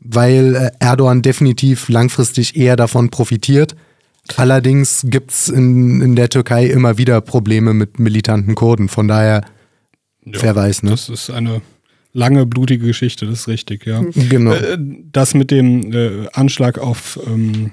[0.00, 3.76] weil äh, Erdogan definitiv langfristig eher davon profitiert.
[4.36, 8.88] Allerdings gibt es in, in der Türkei immer wieder Probleme mit militanten Kurden.
[8.88, 9.42] Von daher,
[10.24, 10.90] ja, wer weiß, ne?
[10.92, 11.60] Das ist eine
[12.14, 14.02] lange, blutige Geschichte, das ist richtig, ja.
[14.14, 14.52] Genau.
[14.52, 14.78] Äh,
[15.12, 17.72] das mit dem äh, Anschlag auf ähm,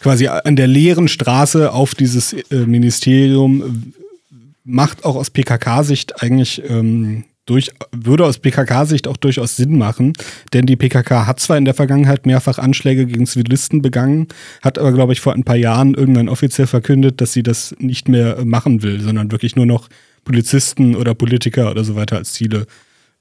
[0.00, 6.62] quasi an der leeren Straße auf dieses äh, Ministerium äh, macht auch aus PKK-Sicht eigentlich
[6.68, 10.14] ähm, durch, würde aus PKK-Sicht auch durchaus Sinn machen,
[10.54, 14.28] denn die PKK hat zwar in der Vergangenheit mehrfach Anschläge gegen Zivilisten begangen,
[14.62, 18.08] hat aber, glaube ich, vor ein paar Jahren irgendwann offiziell verkündet, dass sie das nicht
[18.08, 19.88] mehr machen will, sondern wirklich nur noch
[20.24, 22.66] Polizisten oder Politiker oder so weiter als Ziele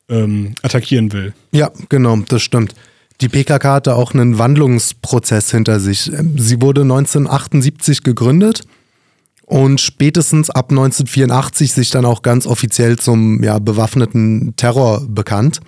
[0.09, 1.33] ähm, attackieren will.
[1.51, 2.75] Ja, genau, das stimmt.
[3.21, 6.11] Die PKK hatte auch einen Wandlungsprozess hinter sich.
[6.37, 8.63] Sie wurde 1978 gegründet
[9.45, 15.59] und spätestens ab 1984 sich dann auch ganz offiziell zum ja, bewaffneten Terror bekannt.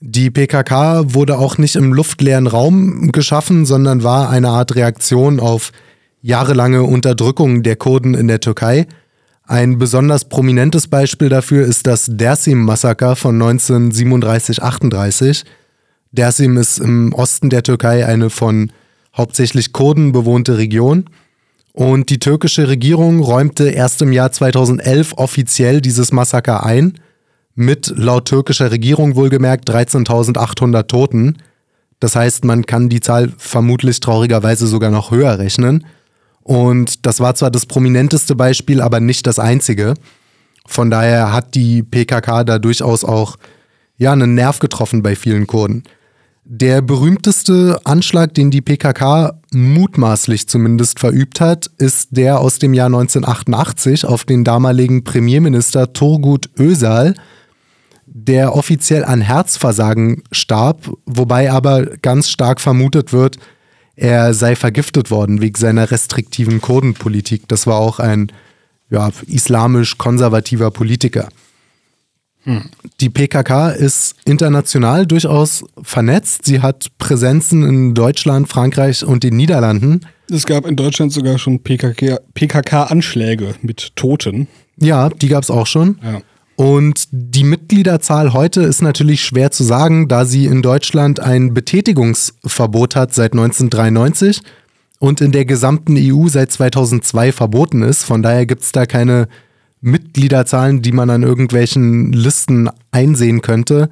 [0.00, 5.72] Die PKK wurde auch nicht im luftleeren Raum geschaffen, sondern war eine Art Reaktion auf
[6.22, 8.86] jahrelange Unterdrückung der Kurden in der Türkei
[9.48, 15.44] ein besonders prominentes Beispiel dafür ist das Dersim-Massaker von 1937-38.
[16.12, 18.70] Dersim ist im Osten der Türkei eine von
[19.16, 21.06] hauptsächlich Kurden bewohnte Region.
[21.72, 26.98] Und die türkische Regierung räumte erst im Jahr 2011 offiziell dieses Massaker ein,
[27.54, 31.38] mit laut türkischer Regierung wohlgemerkt 13.800 Toten.
[32.00, 35.86] Das heißt, man kann die Zahl vermutlich traurigerweise sogar noch höher rechnen.
[36.48, 39.92] Und das war zwar das prominenteste Beispiel, aber nicht das einzige.
[40.66, 43.36] Von daher hat die PKK da durchaus auch
[43.98, 45.82] ja, einen Nerv getroffen bei vielen Kurden.
[46.44, 52.86] Der berühmteste Anschlag, den die PKK mutmaßlich zumindest verübt hat, ist der aus dem Jahr
[52.86, 57.12] 1988 auf den damaligen Premierminister Turgut Özal,
[58.06, 63.36] der offiziell an Herzversagen starb, wobei aber ganz stark vermutet wird,
[63.98, 67.48] er sei vergiftet worden wegen seiner restriktiven Kurdenpolitik.
[67.48, 68.30] Das war auch ein
[68.90, 71.28] ja, islamisch-konservativer Politiker.
[73.00, 76.46] Die PKK ist international durchaus vernetzt.
[76.46, 80.06] Sie hat Präsenzen in Deutschland, Frankreich und den Niederlanden.
[80.30, 84.48] Es gab in Deutschland sogar schon PKK-Anschläge mit Toten.
[84.78, 85.98] Ja, die gab es auch schon.
[86.02, 86.22] Ja.
[86.58, 92.96] Und die Mitgliederzahl heute ist natürlich schwer zu sagen, da sie in Deutschland ein Betätigungsverbot
[92.96, 94.42] hat seit 1993
[94.98, 98.02] und in der gesamten EU seit 2002 verboten ist.
[98.02, 99.28] Von daher gibt es da keine
[99.82, 103.88] Mitgliederzahlen, die man an irgendwelchen Listen einsehen könnte.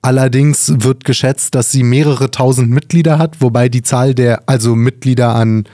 [0.00, 5.34] Allerdings wird geschätzt, dass sie mehrere tausend Mitglieder hat, wobei die Zahl der, also Mitglieder
[5.34, 5.64] an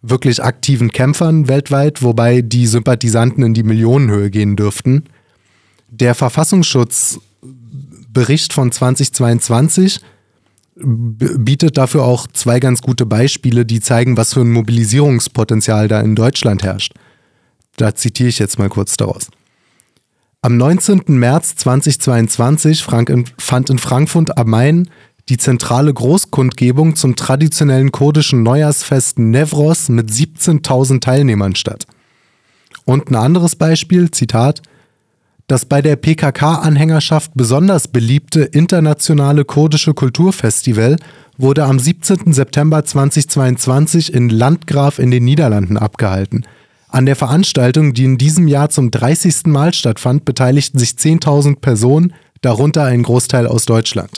[0.00, 5.04] wirklich aktiven Kämpfern weltweit, wobei die Sympathisanten in die Millionenhöhe gehen dürften.
[5.88, 10.00] Der Verfassungsschutzbericht von 2022
[10.78, 16.14] bietet dafür auch zwei ganz gute Beispiele, die zeigen, was für ein Mobilisierungspotenzial da in
[16.14, 16.92] Deutschland herrscht.
[17.76, 19.28] Da zitiere ich jetzt mal kurz daraus.
[20.42, 21.04] Am 19.
[21.06, 24.90] März 2022 fand in Frankfurt am Main
[25.28, 31.84] die zentrale Großkundgebung zum traditionellen kurdischen Neujahrsfest Nevros mit 17.000 Teilnehmern statt.
[32.84, 34.62] Und ein anderes Beispiel, Zitat,
[35.46, 40.96] das bei der PKK-Anhängerschaft besonders beliebte internationale kurdische Kulturfestival
[41.38, 42.32] wurde am 17.
[42.32, 46.46] September 2022 in Landgraf in den Niederlanden abgehalten–
[46.88, 49.46] an der Veranstaltung, die in diesem Jahr zum 30.
[49.46, 54.16] Mal stattfand, beteiligten sich 10.000 Personen, darunter ein Großteil aus Deutschland.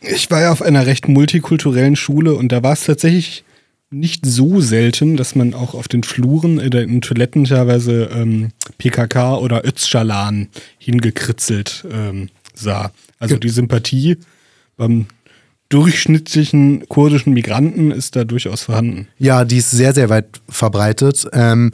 [0.00, 3.44] Ich war ja auf einer recht multikulturellen Schule und da war es tatsächlich
[3.92, 8.50] nicht so selten, dass man auch auf den Fluren oder in den Toiletten teilweise ähm,
[8.78, 12.92] PKK oder Özcalan hingekritzelt ähm, sah.
[13.18, 14.16] Also die Sympathie
[14.76, 15.06] beim
[15.68, 19.08] durchschnittlichen kurdischen Migranten ist da durchaus vorhanden.
[19.18, 21.26] Ja, die ist sehr, sehr weit verbreitet.
[21.32, 21.70] Ähm,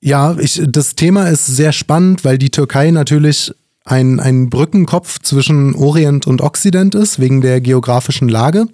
[0.00, 3.52] ja, ich, das Thema ist sehr spannend, weil die Türkei natürlich
[3.84, 8.66] ein, ein Brückenkopf zwischen Orient und Okzident ist, wegen der geografischen Lage.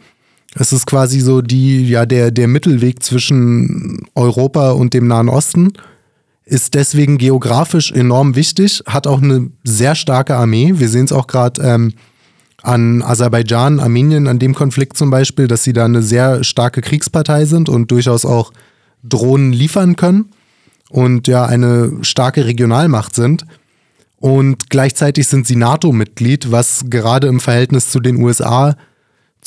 [0.54, 5.72] Es ist quasi so die, ja, der, der Mittelweg zwischen Europa und dem Nahen Osten.
[6.44, 10.74] Ist deswegen geografisch enorm wichtig, hat auch eine sehr starke Armee.
[10.76, 11.92] Wir sehen es auch gerade ähm,
[12.62, 17.44] an Aserbaidschan, Armenien, an dem Konflikt zum Beispiel, dass sie da eine sehr starke Kriegspartei
[17.44, 18.52] sind und durchaus auch
[19.02, 20.30] Drohnen liefern können
[20.88, 23.44] und ja eine starke Regionalmacht sind.
[24.16, 28.74] Und gleichzeitig sind sie NATO-Mitglied, was gerade im Verhältnis zu den USA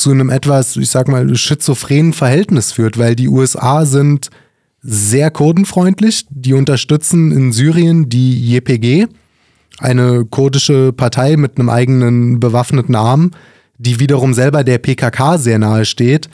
[0.01, 4.29] zu einem etwas, ich sag mal, schizophrenen Verhältnis führt, weil die USA sind
[4.81, 6.25] sehr kurdenfreundlich.
[6.29, 9.07] Die unterstützen in Syrien die JPG,
[9.79, 13.31] eine kurdische Partei mit einem eigenen bewaffneten Arm,
[13.77, 16.29] die wiederum selber der PKK sehr nahe steht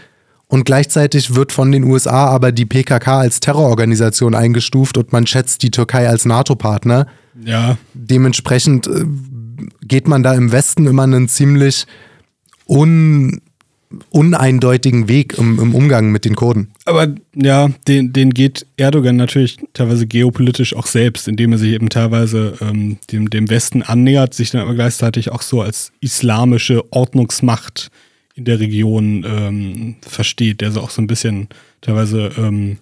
[0.48, 5.62] und gleichzeitig wird von den USA aber die PKK als Terrororganisation eingestuft und man schätzt
[5.64, 7.08] die Türkei als NATO-Partner.
[7.44, 7.78] Ja.
[7.94, 9.04] Dementsprechend äh,
[9.82, 11.86] geht man da im Westen immer einen ziemlich
[12.68, 13.42] un,
[14.10, 16.72] uneindeutigen Weg im, im, Umgang mit den Kurden.
[16.86, 21.90] Aber ja, den, den geht Erdogan natürlich teilweise geopolitisch auch selbst, indem er sich eben
[21.90, 27.90] teilweise ähm, dem, dem Westen annähert, sich dann aber gleichzeitig auch so als islamische Ordnungsmacht
[28.36, 31.48] in der Region ähm, versteht, der so auch so ein bisschen
[31.82, 32.78] teilweise ähm,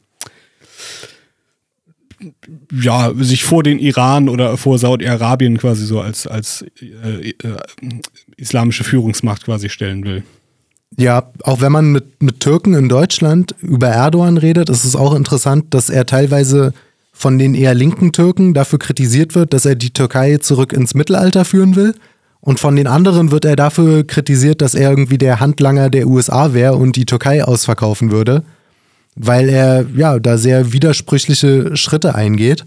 [2.71, 7.57] ja, sich vor den Iran oder vor Saudi-Arabien quasi so als, als äh, äh,
[8.37, 10.23] islamische Führungsmacht quasi stellen will.
[10.97, 15.13] Ja, auch wenn man mit, mit Türken in Deutschland über Erdogan redet, ist es auch
[15.13, 16.73] interessant, dass er teilweise
[17.11, 21.45] von den eher linken Türken dafür kritisiert wird, dass er die Türkei zurück ins Mittelalter
[21.45, 21.95] führen will.
[22.39, 26.53] Und von den anderen wird er dafür kritisiert, dass er irgendwie der Handlanger der USA
[26.53, 28.43] wäre und die Türkei ausverkaufen würde,
[29.15, 32.65] weil er ja da sehr widersprüchliche Schritte eingeht.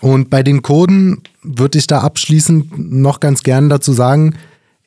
[0.00, 4.36] Und bei den Kurden würde ich da abschließend noch ganz gern dazu sagen,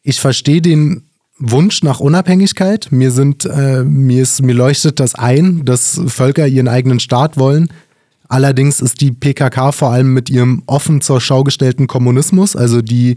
[0.01, 1.03] ich verstehe den
[1.39, 2.87] Wunsch nach Unabhängigkeit.
[2.91, 7.69] Mir sind, äh, mir ist, mir leuchtet das ein, dass Völker ihren eigenen Staat wollen.
[8.29, 13.15] Allerdings ist die PKK vor allem mit ihrem offen zur Schau gestellten Kommunismus, also die,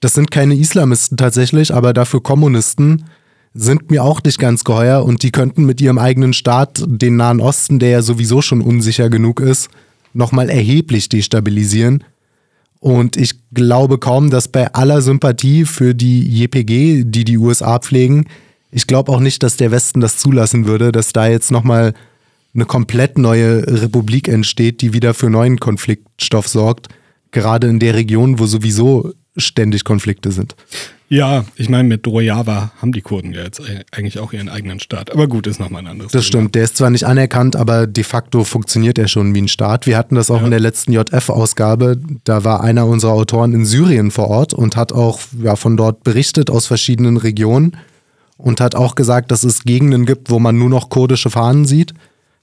[0.00, 3.04] das sind keine Islamisten tatsächlich, aber dafür Kommunisten,
[3.52, 7.40] sind mir auch nicht ganz geheuer und die könnten mit ihrem eigenen Staat den Nahen
[7.40, 9.68] Osten, der ja sowieso schon unsicher genug ist,
[10.12, 12.02] nochmal erheblich destabilisieren.
[12.84, 18.26] Und ich glaube kaum, dass bei aller Sympathie für die JPG, die die USA pflegen,
[18.70, 21.94] ich glaube auch nicht, dass der Westen das zulassen würde, dass da jetzt nochmal
[22.54, 26.88] eine komplett neue Republik entsteht, die wieder für neuen Konfliktstoff sorgt,
[27.30, 30.54] gerade in der Region, wo sowieso ständig Konflikte sind.
[31.08, 33.60] Ja, ich meine, mit Rojava haben die Kurden ja jetzt
[33.92, 35.12] eigentlich auch ihren eigenen Staat.
[35.12, 36.28] Aber gut, ist nochmal ein anderes Das Thema.
[36.28, 39.86] stimmt, der ist zwar nicht anerkannt, aber de facto funktioniert er schon wie ein Staat.
[39.86, 40.46] Wir hatten das auch ja.
[40.46, 41.98] in der letzten JF-Ausgabe.
[42.24, 46.04] Da war einer unserer Autoren in Syrien vor Ort und hat auch ja, von dort
[46.04, 47.76] berichtet aus verschiedenen Regionen
[48.36, 51.94] und hat auch gesagt, dass es Gegenden gibt, wo man nur noch kurdische Fahnen sieht,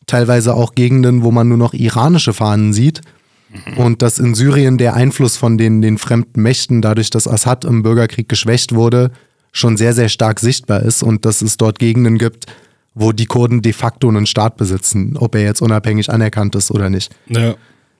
[0.05, 3.00] teilweise auch Gegenden, wo man nur noch iranische Fahnen sieht.
[3.81, 7.81] Und dass in Syrien der Einfluss von den, den fremden Mächten, dadurch, dass Assad im
[7.81, 9.11] Bürgerkrieg geschwächt wurde,
[9.51, 12.45] schon sehr, sehr stark sichtbar ist und dass es dort Gegenden gibt,
[12.93, 16.89] wo die Kurden de facto einen Staat besitzen, ob er jetzt unabhängig anerkannt ist oder
[16.91, 17.11] nicht.
[17.27, 17.55] Ja.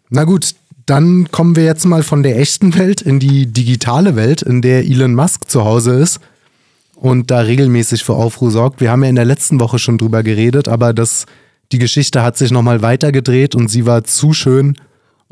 [0.09, 0.53] Na gut,
[0.85, 4.85] dann kommen wir jetzt mal von der echten Welt in die digitale Welt, in der
[4.85, 6.19] Elon Musk zu Hause ist
[6.95, 8.81] und da regelmäßig für Aufruhr sorgt.
[8.81, 11.25] Wir haben ja in der letzten Woche schon drüber geredet, aber das,
[11.71, 14.75] die Geschichte hat sich nochmal weitergedreht und sie war zu schön,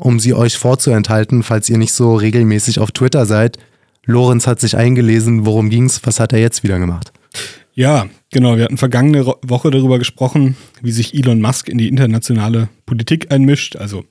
[0.00, 3.58] um sie euch vorzuenthalten, falls ihr nicht so regelmäßig auf Twitter seid.
[4.06, 7.12] Lorenz hat sich eingelesen, worum ging's, was hat er jetzt wieder gemacht?
[7.74, 8.56] Ja, genau.
[8.56, 13.76] Wir hatten vergangene Woche darüber gesprochen, wie sich Elon Musk in die internationale Politik einmischt.
[13.76, 14.04] Also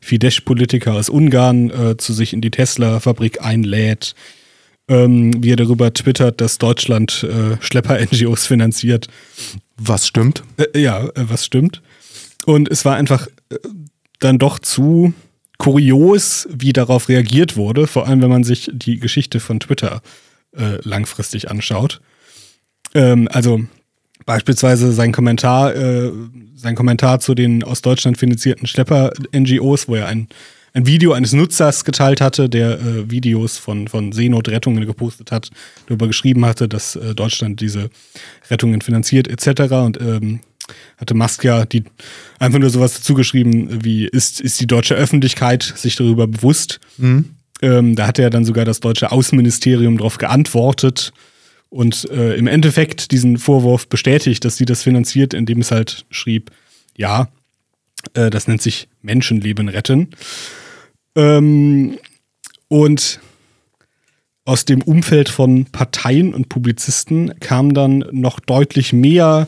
[0.00, 4.14] Fidesz-Politiker aus Ungarn äh, zu sich in die Tesla-Fabrik einlädt,
[4.88, 9.08] ähm, wie er darüber twittert, dass Deutschland äh, Schlepper-NGOs finanziert.
[9.76, 10.42] Was stimmt?
[10.56, 11.82] Äh, ja, äh, was stimmt.
[12.46, 13.56] Und es war einfach äh,
[14.20, 15.12] dann doch zu
[15.62, 20.02] kurios, wie darauf reagiert wurde, vor allem wenn man sich die Geschichte von Twitter
[20.56, 22.00] äh, langfristig anschaut.
[22.96, 23.60] Ähm, also
[24.26, 26.10] beispielsweise sein Kommentar, äh,
[26.56, 30.26] sein Kommentar zu den aus Deutschland finanzierten Schlepper-NGOs, wo er ein
[30.74, 35.50] ein Video eines Nutzers geteilt hatte, der äh, Videos von, von Seenotrettungen gepostet hat,
[35.86, 37.90] darüber geschrieben hatte, dass äh, Deutschland diese
[38.50, 39.74] Rettungen finanziert etc.
[39.74, 40.40] Und ähm,
[40.96, 41.84] hatte Musk ja die,
[42.38, 46.80] einfach nur sowas dazu geschrieben, wie ist, ist die deutsche Öffentlichkeit sich darüber bewusst?
[46.98, 47.30] Mhm.
[47.60, 51.12] Ähm, da hatte er dann sogar das deutsche Außenministerium darauf geantwortet
[51.68, 56.50] und äh, im Endeffekt diesen Vorwurf bestätigt, dass sie das finanziert, indem es halt schrieb,
[56.96, 57.28] ja,
[58.14, 60.08] äh, das nennt sich Menschenleben retten.
[61.14, 61.98] Ähm,
[62.68, 63.20] und
[64.44, 69.46] aus dem Umfeld von Parteien und Publizisten kam dann noch deutlich mehr,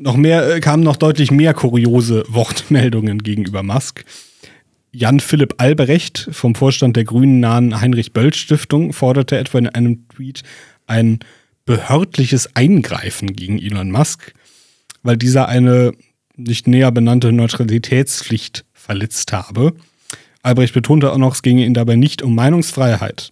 [0.00, 4.04] noch mehr, äh, kamen noch deutlich mehr kuriose Wortmeldungen gegenüber Musk.
[4.92, 10.42] Jan Philipp Albrecht vom Vorstand der Grünen nahen Heinrich-Böll-Stiftung forderte etwa in einem Tweet
[10.86, 11.20] ein
[11.64, 14.32] behördliches Eingreifen gegen Elon Musk,
[15.04, 15.92] weil dieser eine
[16.36, 19.74] nicht näher benannte Neutralitätspflicht verletzt habe.
[20.42, 23.30] Albrecht betonte auch noch, es ginge ihm dabei nicht um Meinungsfreiheit.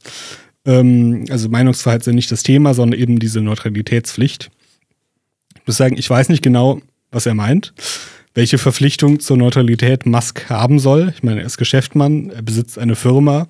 [0.66, 4.50] Ähm, also Meinungsfreiheit ja nicht das Thema, sondern eben diese Neutralitätspflicht.
[5.68, 7.74] Ich muss sagen, ich weiß nicht genau, was er meint,
[8.32, 11.12] welche Verpflichtung zur Neutralität Musk haben soll.
[11.14, 13.48] Ich meine, er ist Geschäftsmann, er besitzt eine Firma,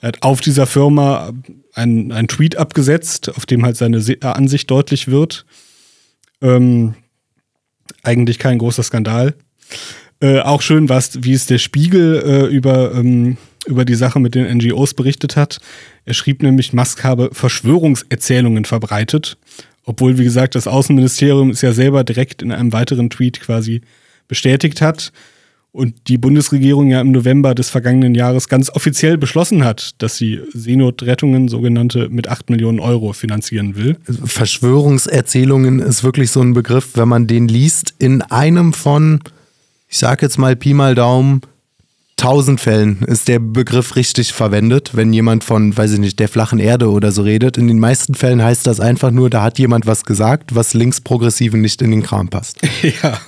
[0.00, 1.32] er hat auf dieser Firma
[1.74, 5.46] einen, einen Tweet abgesetzt, auf dem halt seine Ansicht deutlich wird.
[6.40, 6.94] Ähm,
[8.04, 9.34] eigentlich kein großer Skandal.
[10.20, 14.36] Äh, auch schön war wie es der Spiegel äh, über, ähm, über die Sache mit
[14.36, 15.58] den NGOs berichtet hat.
[16.04, 19.38] Er schrieb nämlich, Musk habe Verschwörungserzählungen verbreitet,
[19.88, 23.80] obwohl, wie gesagt, das Außenministerium es ja selber direkt in einem weiteren Tweet quasi
[24.28, 25.12] bestätigt hat
[25.72, 30.40] und die Bundesregierung ja im November des vergangenen Jahres ganz offiziell beschlossen hat, dass sie
[30.52, 33.96] Seenotrettungen, sogenannte, mit 8 Millionen Euro finanzieren will.
[34.24, 39.20] Verschwörungserzählungen ist wirklich so ein Begriff, wenn man den liest, in einem von
[39.88, 41.40] ich sag jetzt mal Pi mal Daumen,
[42.18, 46.58] tausend Fällen ist der Begriff richtig verwendet, wenn jemand von, weiß ich nicht, der flachen
[46.58, 47.56] Erde oder so redet.
[47.56, 51.60] In den meisten Fällen heißt das einfach nur, da hat jemand was gesagt, was Linksprogressiven
[51.60, 52.58] nicht in den Kram passt.
[53.02, 53.18] ja.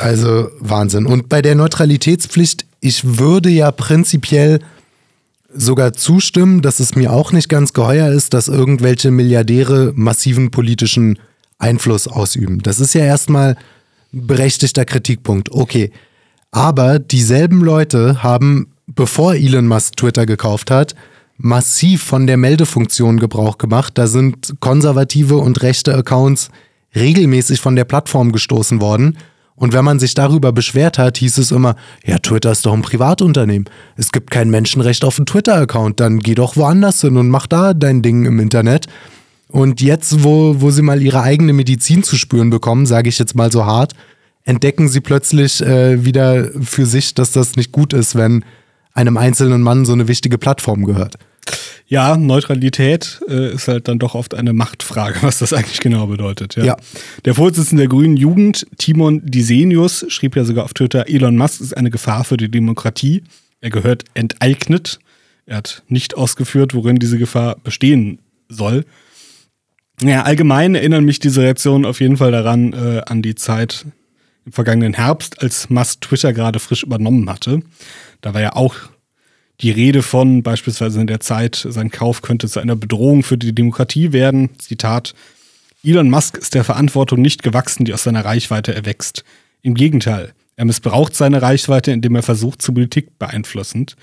[0.00, 1.06] Also Wahnsinn.
[1.06, 4.60] Und bei der Neutralitätspflicht, ich würde ja prinzipiell
[5.54, 11.18] sogar zustimmen, dass es mir auch nicht ganz geheuer ist, dass irgendwelche Milliardäre massiven politischen
[11.58, 12.62] Einfluss ausüben.
[12.62, 13.56] Das ist ja erstmal
[14.12, 15.50] berechtigter Kritikpunkt.
[15.52, 15.92] Okay.
[16.50, 20.94] Aber dieselben Leute haben, bevor Elon Musk Twitter gekauft hat,
[21.38, 23.98] massiv von der Meldefunktion Gebrauch gemacht.
[23.98, 26.50] Da sind konservative und rechte Accounts
[26.94, 29.18] regelmäßig von der Plattform gestoßen worden.
[29.54, 32.82] Und wenn man sich darüber beschwert hat, hieß es immer, ja, Twitter ist doch ein
[32.82, 33.68] Privatunternehmen.
[33.96, 35.98] Es gibt kein Menschenrecht auf einen Twitter-Account.
[35.98, 38.86] Dann geh doch woanders hin und mach da dein Ding im Internet.
[39.48, 43.34] Und jetzt, wo, wo sie mal ihre eigene Medizin zu spüren bekommen, sage ich jetzt
[43.34, 43.94] mal so hart,
[44.46, 48.44] entdecken sie plötzlich äh, wieder für sich, dass das nicht gut ist, wenn
[48.94, 51.16] einem einzelnen Mann so eine wichtige Plattform gehört.
[51.88, 56.56] Ja, Neutralität äh, ist halt dann doch oft eine Machtfrage, was das eigentlich genau bedeutet.
[56.56, 56.64] Ja.
[56.64, 56.76] Ja.
[57.24, 61.76] Der Vorsitzende der Grünen Jugend, Timon Disenius, schrieb ja sogar auf Twitter, Elon Musk ist
[61.76, 63.22] eine Gefahr für die Demokratie.
[63.60, 64.98] Er gehört enteignet.
[65.44, 68.18] Er hat nicht ausgeführt, worin diese Gefahr bestehen
[68.48, 68.84] soll.
[70.02, 73.86] Ja, allgemein erinnern mich diese Reaktionen auf jeden Fall daran, äh, an die Zeit
[74.46, 77.60] im vergangenen Herbst, als Musk Twitter gerade frisch übernommen hatte.
[78.20, 78.74] Da war ja auch
[79.60, 83.54] die Rede von beispielsweise in der Zeit, sein Kauf könnte zu einer Bedrohung für die
[83.54, 84.50] Demokratie werden.
[84.58, 85.14] Zitat,
[85.82, 89.24] Elon Musk ist der Verantwortung nicht gewachsen, die aus seiner Reichweite erwächst.
[89.62, 93.96] Im Gegenteil, er missbraucht seine Reichweite, indem er versucht, zu Politik beeinflussend.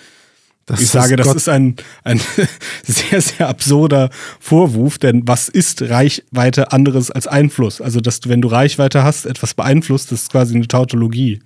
[0.66, 2.22] Das ich sage, das Gott- ist ein, ein
[2.86, 4.10] sehr, sehr absurder
[4.40, 7.82] Vorwurf, denn was ist Reichweite anderes als Einfluss?
[7.82, 11.42] Also, dass du, wenn du Reichweite hast, etwas beeinflusst, das ist quasi eine Tautologie.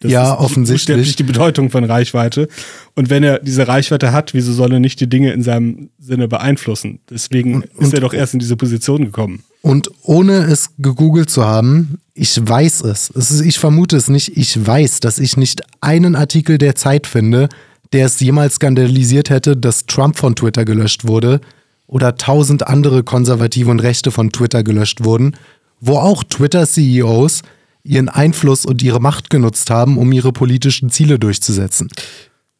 [0.00, 1.16] Das Ja, ist offensichtlich.
[1.16, 2.48] die Bedeutung von Reichweite.
[2.94, 6.26] Und wenn er diese Reichweite hat, wieso soll er nicht die Dinge in seinem Sinne
[6.28, 6.98] beeinflussen?
[7.08, 9.44] Deswegen ist er doch erst in diese Position gekommen.
[9.62, 13.10] Und ohne es gegoogelt zu haben, ich weiß es.
[13.16, 14.36] es ist, ich vermute es nicht.
[14.36, 17.48] Ich weiß, dass ich nicht einen Artikel der Zeit finde,
[17.94, 21.40] der es jemals skandalisiert hätte, dass Trump von Twitter gelöscht wurde
[21.86, 25.36] oder tausend andere Konservative und Rechte von Twitter gelöscht wurden,
[25.80, 27.42] wo auch Twitter-CEOs
[27.84, 31.88] ihren Einfluss und ihre Macht genutzt haben, um ihre politischen Ziele durchzusetzen.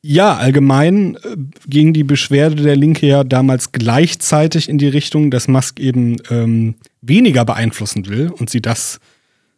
[0.03, 5.49] Ja, allgemein äh, ging die Beschwerde der Linke ja damals gleichzeitig in die Richtung, dass
[5.49, 9.01] Musk eben ähm, weniger beeinflussen will und sie das,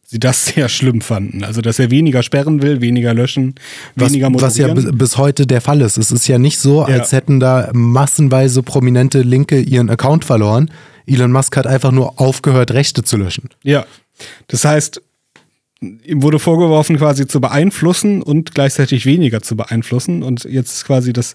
[0.07, 1.45] sie das sehr schlimm fanden.
[1.45, 3.55] Also, dass er weniger sperren will, weniger löschen,
[3.95, 4.93] Was, weniger was ja moderieren.
[4.99, 5.99] bis, bis heute der Fall ist.
[5.99, 7.19] Es ist ja nicht so, als Ja.
[7.19, 10.71] hätten da massenweise prominente Linke ihren Account verloren.
[11.07, 13.51] Elon Musk hat einfach nur aufgehört, Rechte zu löschen.
[13.63, 13.85] Ja.
[14.49, 15.01] Das heißt,
[15.81, 20.23] ihm wurde vorgeworfen, quasi zu beeinflussen und gleichzeitig weniger zu beeinflussen.
[20.23, 21.35] Und jetzt ist quasi das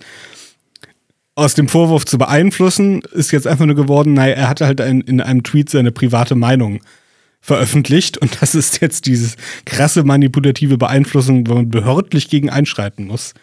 [1.35, 5.01] aus dem Vorwurf zu beeinflussen, ist jetzt einfach nur geworden, naja, er hat halt ein,
[5.01, 6.81] in einem Tweet seine private Meinung
[7.41, 9.35] veröffentlicht und das ist jetzt dieses
[9.65, 13.33] krasse manipulative Beeinflussung, wo man behördlich gegen einschreiten muss.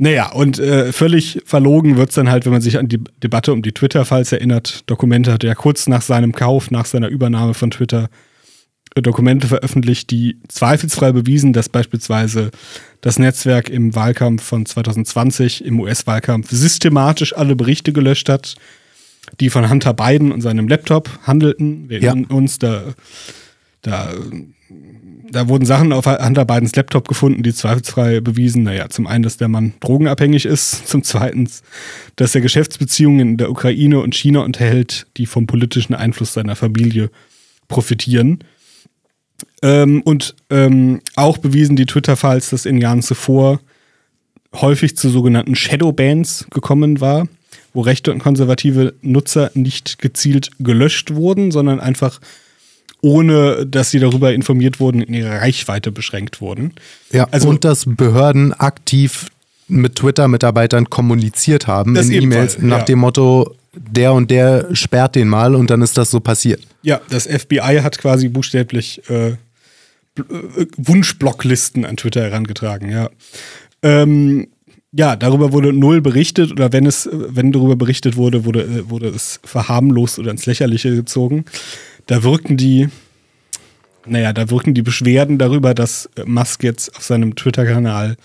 [0.00, 3.62] Naja, und äh, völlig verlogen wird's dann halt, wenn man sich an die Debatte um
[3.62, 4.88] die Twitter-Files erinnert.
[4.88, 8.08] Dokumente hat er kurz nach seinem Kauf, nach seiner Übernahme von Twitter,
[8.94, 12.52] äh, Dokumente veröffentlicht, die zweifelsfrei bewiesen, dass beispielsweise
[13.00, 18.54] das Netzwerk im Wahlkampf von 2020, im US-Wahlkampf, systematisch alle Berichte gelöscht hat,
[19.40, 21.88] die von Hunter Biden und seinem Laptop handelten.
[21.88, 22.12] Wir Ja.
[22.12, 22.82] uns, da,
[23.82, 24.12] da,
[25.30, 29.36] da wurden Sachen auf Hunter Bidens Laptop gefunden, die zweifelsfrei bewiesen, naja, zum einen, dass
[29.36, 31.48] der Mann drogenabhängig ist, zum zweiten,
[32.16, 37.10] dass er Geschäftsbeziehungen in der Ukraine und China unterhält, die vom politischen Einfluss seiner Familie
[37.68, 38.44] profitieren.
[39.62, 43.60] Ähm, und ähm, auch bewiesen die Twitter-Files, dass in Jahren zuvor
[44.54, 47.28] häufig zu sogenannten Shadowbans gekommen war,
[47.74, 52.20] wo rechte und konservative Nutzer nicht gezielt gelöscht wurden, sondern einfach
[53.00, 56.72] ohne, dass sie darüber informiert wurden, in ihre Reichweite beschränkt wurden.
[57.12, 59.26] Ja, Also- und dass Behörden aktiv
[59.68, 62.84] mit Twitter-Mitarbeitern kommuniziert haben in E-Mails nach ja.
[62.84, 66.62] dem Motto, der und der sperrt den mal und dann ist das so passiert.
[66.82, 69.36] Ja, das FBI hat quasi buchstäblich äh, äh,
[70.76, 73.10] Wunschblocklisten an Twitter herangetragen, ja.
[73.82, 74.48] Ähm,
[74.92, 79.08] ja, darüber wurde null berichtet oder wenn es, wenn darüber berichtet wurde, wurde, äh, wurde
[79.08, 81.44] es verharmlost oder ins Lächerliche gezogen.
[82.06, 82.88] Da wirkten die,
[84.06, 88.16] naja, da wirkten die Beschwerden darüber, dass äh, Musk jetzt auf seinem Twitter-Kanal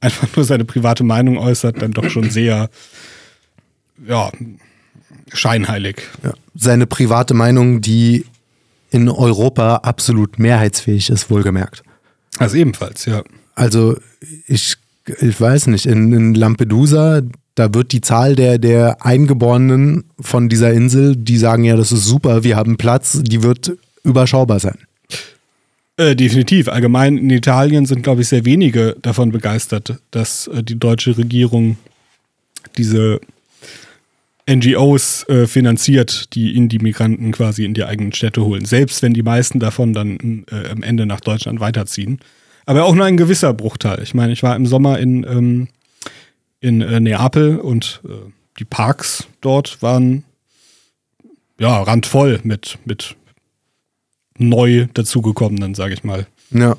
[0.00, 2.68] einfach nur seine private Meinung äußert, dann doch schon sehr,
[4.06, 4.32] ja,
[5.32, 6.02] scheinheilig.
[6.24, 6.32] Ja.
[6.56, 8.26] Seine private Meinung, die
[8.90, 11.84] in Europa absolut mehrheitsfähig ist, wohlgemerkt.
[12.38, 13.22] Also ebenfalls, ja.
[13.54, 13.96] Also
[14.46, 14.76] ich,
[15.06, 17.22] ich weiß nicht, in, in Lampedusa,
[17.54, 22.06] da wird die Zahl der, der Eingeborenen von dieser Insel, die sagen ja, das ist
[22.06, 23.72] super, wir haben Platz, die wird
[24.04, 24.78] überschaubar sein.
[25.98, 26.68] Äh, definitiv.
[26.68, 31.76] Allgemein in Italien sind, glaube ich, sehr wenige davon begeistert, dass äh, die deutsche Regierung
[32.78, 33.20] diese
[34.50, 38.64] NGOs äh, finanziert, die in die Migranten quasi in die eigenen Städte holen.
[38.64, 42.18] Selbst wenn die meisten davon dann äh, am Ende nach Deutschland weiterziehen.
[42.66, 44.00] Aber auch nur ein gewisser Bruchteil.
[44.02, 45.68] Ich meine, ich war im Sommer in, ähm,
[46.60, 48.10] in äh, Neapel und äh,
[48.58, 50.24] die Parks dort waren
[51.58, 53.16] ja randvoll mit, mit
[54.38, 56.26] neu dazugekommenen, sage ich mal.
[56.50, 56.76] Ja.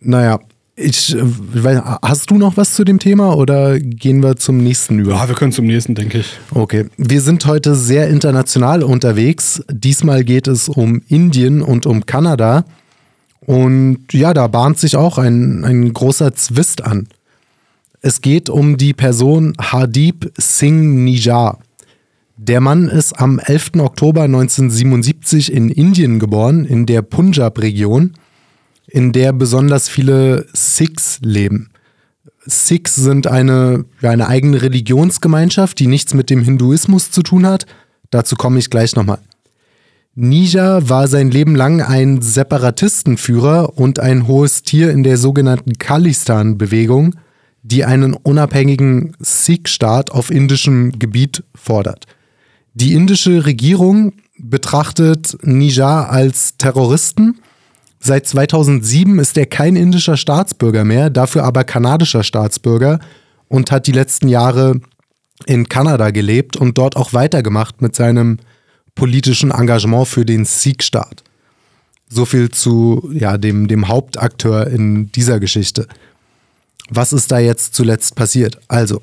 [0.00, 0.40] Naja,
[0.76, 1.22] ich, äh,
[1.54, 5.12] ich weiß, hast du noch was zu dem Thema oder gehen wir zum nächsten über?
[5.12, 6.38] Ja, wir können zum nächsten, denke ich.
[6.50, 9.62] Okay, wir sind heute sehr international unterwegs.
[9.70, 12.64] Diesmal geht es um Indien und um Kanada.
[13.46, 17.08] Und ja, da bahnt sich auch ein, ein großer Zwist an.
[18.00, 21.58] Es geht um die Person Hardip Singh Nijar.
[22.36, 23.72] Der Mann ist am 11.
[23.78, 28.12] Oktober 1977 in Indien geboren, in der Punjab-Region
[28.88, 31.70] in der besonders viele Sikhs leben.
[32.44, 37.66] Sikhs sind eine, eine eigene Religionsgemeinschaft, die nichts mit dem Hinduismus zu tun hat.
[38.10, 39.18] Dazu komme ich gleich nochmal.
[40.18, 47.14] Nija war sein Leben lang ein Separatistenführer und ein hohes Tier in der sogenannten Khalistan-Bewegung,
[47.62, 52.06] die einen unabhängigen Sikh-Staat auf indischem Gebiet fordert.
[52.72, 57.40] Die indische Regierung betrachtet Nija als Terroristen
[57.98, 63.00] Seit 2007 ist er kein indischer Staatsbürger mehr, dafür aber kanadischer Staatsbürger
[63.48, 64.80] und hat die letzten Jahre
[65.46, 68.38] in Kanada gelebt und dort auch weitergemacht mit seinem
[68.96, 71.22] politischen Engagement für den Sikh-Staat.
[72.08, 75.86] So viel zu ja, dem, dem Hauptakteur in dieser Geschichte.
[76.90, 78.58] Was ist da jetzt zuletzt passiert?
[78.68, 79.02] Also,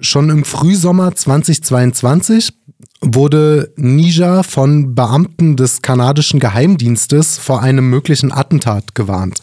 [0.00, 2.52] schon im Frühsommer 2022
[3.00, 9.42] wurde Nija von Beamten des kanadischen Geheimdienstes vor einem möglichen Attentat gewarnt.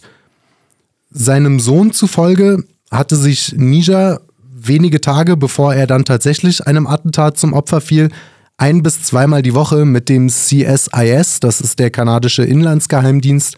[1.12, 4.20] Seinem Sohn zufolge hatte sich Nija
[4.54, 8.10] wenige Tage bevor er dann tatsächlich einem Attentat zum Opfer fiel,
[8.62, 13.58] ein bis zweimal die Woche mit dem CSIS, das ist der kanadische Inlandsgeheimdienst,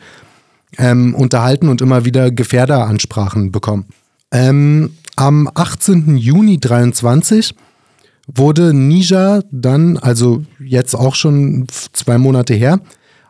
[0.77, 3.85] ähm, unterhalten und immer wieder Gefährderansprachen bekommen.
[4.31, 6.15] Ähm, am 18.
[6.15, 7.53] Juni 23
[8.33, 12.79] wurde Nija dann, also jetzt auch schon zwei Monate her,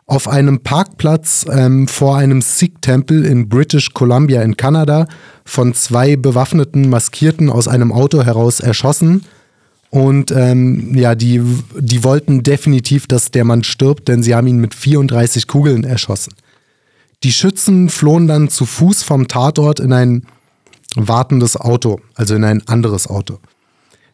[0.06, 5.08] auf einem Parkplatz ähm, vor einem Sikh-Tempel in British Columbia in Kanada
[5.44, 9.24] von zwei bewaffneten Maskierten aus einem Auto heraus erschossen.
[9.94, 11.40] Und ähm, ja, die,
[11.78, 16.34] die wollten definitiv, dass der Mann stirbt, denn sie haben ihn mit 34 Kugeln erschossen.
[17.22, 20.26] Die Schützen flohen dann zu Fuß vom Tatort in ein
[20.96, 23.38] wartendes Auto, also in ein anderes Auto.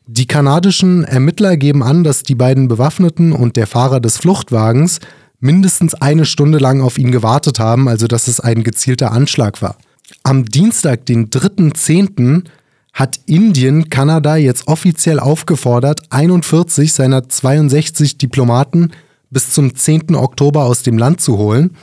[0.06, 5.00] Die kanadischen Ermittler geben an, dass die beiden Bewaffneten und der Fahrer des Fluchtwagens
[5.38, 9.78] mindestens eine Stunde lang auf ihn gewartet haben, also dass es ein gezielter Anschlag war.
[10.24, 12.44] Am Dienstag, den 3.10.,
[12.92, 18.90] hat Indien Kanada jetzt offiziell aufgefordert, 41 seiner 62 Diplomaten
[19.30, 20.14] bis zum 10.
[20.16, 21.76] Oktober aus dem Land zu holen.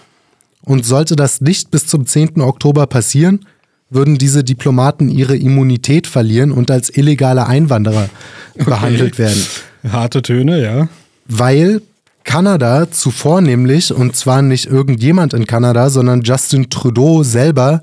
[0.61, 2.41] Und sollte das nicht bis zum 10.
[2.41, 3.45] Oktober passieren,
[3.89, 8.09] würden diese Diplomaten ihre Immunität verlieren und als illegale Einwanderer
[8.55, 8.65] okay.
[8.65, 9.41] behandelt werden.
[9.89, 10.89] Harte Töne, ja.
[11.25, 11.81] Weil
[12.25, 17.81] Kanada zuvor nämlich, und zwar nicht irgendjemand in Kanada, sondern Justin Trudeau selber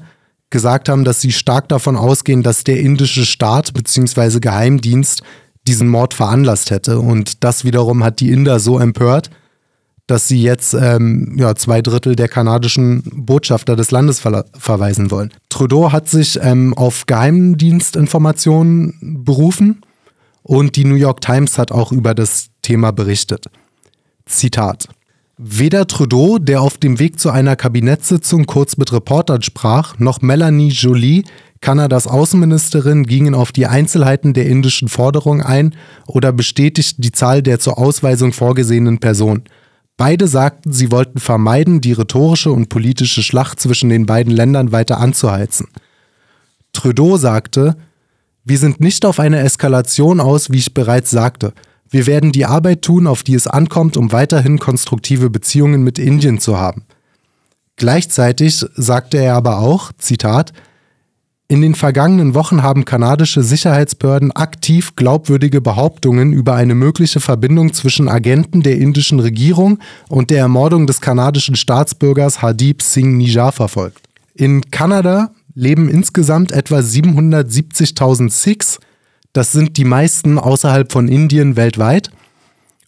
[0.54, 4.38] gesagt haben, dass sie stark davon ausgehen, dass der indische Staat bzw.
[4.38, 5.24] Geheimdienst
[5.66, 7.00] diesen Mord veranlasst hätte.
[7.00, 9.30] Und das wiederum hat die Inder so empört,
[10.06, 15.32] dass sie jetzt ähm, ja, zwei Drittel der kanadischen Botschafter des Landes ver verweisen wollen.
[15.48, 19.80] Trudeau hat sich ähm, auf Geheimdienstinformationen berufen
[20.44, 23.46] und die New York Times hat auch über das Thema berichtet.
[24.24, 24.86] Zitat.
[25.36, 30.68] Weder Trudeau, der auf dem Weg zu einer Kabinettssitzung kurz mit Reportern sprach, noch Melanie
[30.68, 31.24] Jolie,
[31.60, 35.74] Kanadas Außenministerin, gingen auf die Einzelheiten der indischen Forderung ein
[36.06, 39.42] oder bestätigten die Zahl der zur Ausweisung vorgesehenen Personen.
[39.96, 44.98] Beide sagten, sie wollten vermeiden, die rhetorische und politische Schlacht zwischen den beiden Ländern weiter
[45.00, 45.66] anzuheizen.
[46.72, 47.76] Trudeau sagte,
[48.44, 51.54] wir sind nicht auf eine Eskalation aus, wie ich bereits sagte.
[51.94, 56.40] Wir werden die Arbeit tun, auf die es ankommt, um weiterhin konstruktive Beziehungen mit Indien
[56.40, 56.82] zu haben.
[57.76, 60.52] Gleichzeitig sagte er aber auch, Zitat,
[61.46, 68.08] in den vergangenen Wochen haben kanadische Sicherheitsbehörden aktiv glaubwürdige Behauptungen über eine mögliche Verbindung zwischen
[68.08, 69.78] Agenten der indischen Regierung
[70.08, 74.08] und der Ermordung des kanadischen Staatsbürgers Hardip Singh Nijar verfolgt.
[74.34, 78.80] In Kanada leben insgesamt etwa 770.000 Sikhs.
[79.34, 82.10] Das sind die meisten außerhalb von Indien weltweit.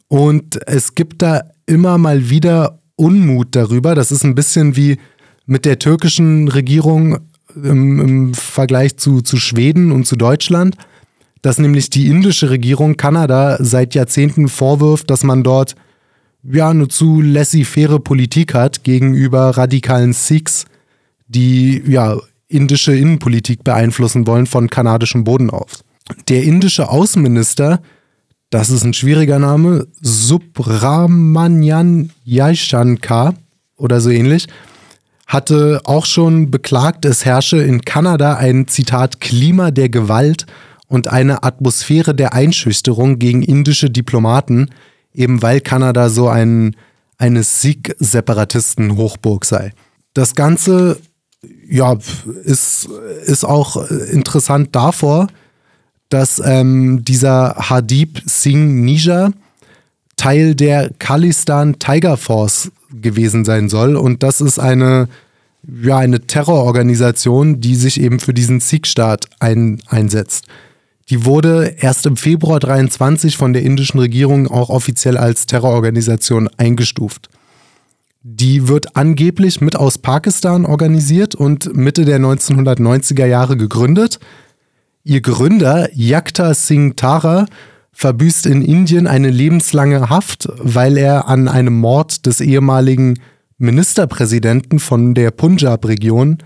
[0.08, 3.96] Und es gibt da immer mal wieder Unmut darüber.
[3.96, 4.96] Das ist ein bisschen wie
[5.44, 7.18] mit der türkischen Regierung
[7.56, 10.76] im, im Vergleich zu, zu Schweden und zu Deutschland,
[11.42, 15.74] dass nämlich die indische Regierung Kanada seit Jahrzehnten vorwirft, dass man dort
[16.44, 20.66] ja eine zu laissez-faire Politik hat gegenüber radikalen Sikhs,
[21.26, 22.16] die ja
[22.46, 25.82] indische Innenpolitik beeinflussen wollen von kanadischem Boden aus.
[26.28, 27.80] Der indische Außenminister
[28.50, 33.34] das ist ein schwieriger Name, Subramanian Jaishankar
[33.76, 34.46] oder so ähnlich,
[35.26, 40.46] hatte auch schon beklagt, es herrsche in Kanada ein Zitat Klima der Gewalt
[40.86, 44.70] und eine Atmosphäre der Einschüchterung gegen indische Diplomaten,
[45.12, 46.76] eben weil Kanada so ein,
[47.18, 49.72] eine Sikh-Separatisten-Hochburg sei.
[50.14, 51.00] Das Ganze
[51.68, 51.98] ja,
[52.44, 52.88] ist,
[53.24, 55.26] ist auch interessant davor,
[56.08, 59.30] dass ähm, dieser Hadib Singh Nija
[60.16, 63.96] Teil der Khalistan Tiger Force gewesen sein soll.
[63.96, 65.08] Und das ist eine,
[65.82, 70.46] ja, eine Terrororganisation, die sich eben für diesen Sikh-Staat ein, einsetzt.
[71.08, 77.28] Die wurde erst im Februar 23 von der indischen Regierung auch offiziell als Terrororganisation eingestuft.
[78.22, 84.18] Die wird angeblich mit aus Pakistan organisiert und Mitte der 1990er Jahre gegründet.
[85.08, 87.46] Ihr Gründer, Yakta Singh Tara,
[87.92, 93.20] verbüßt in Indien eine lebenslange Haft, weil er an einem Mord des ehemaligen
[93.56, 96.38] Ministerpräsidenten von der Punjab-Region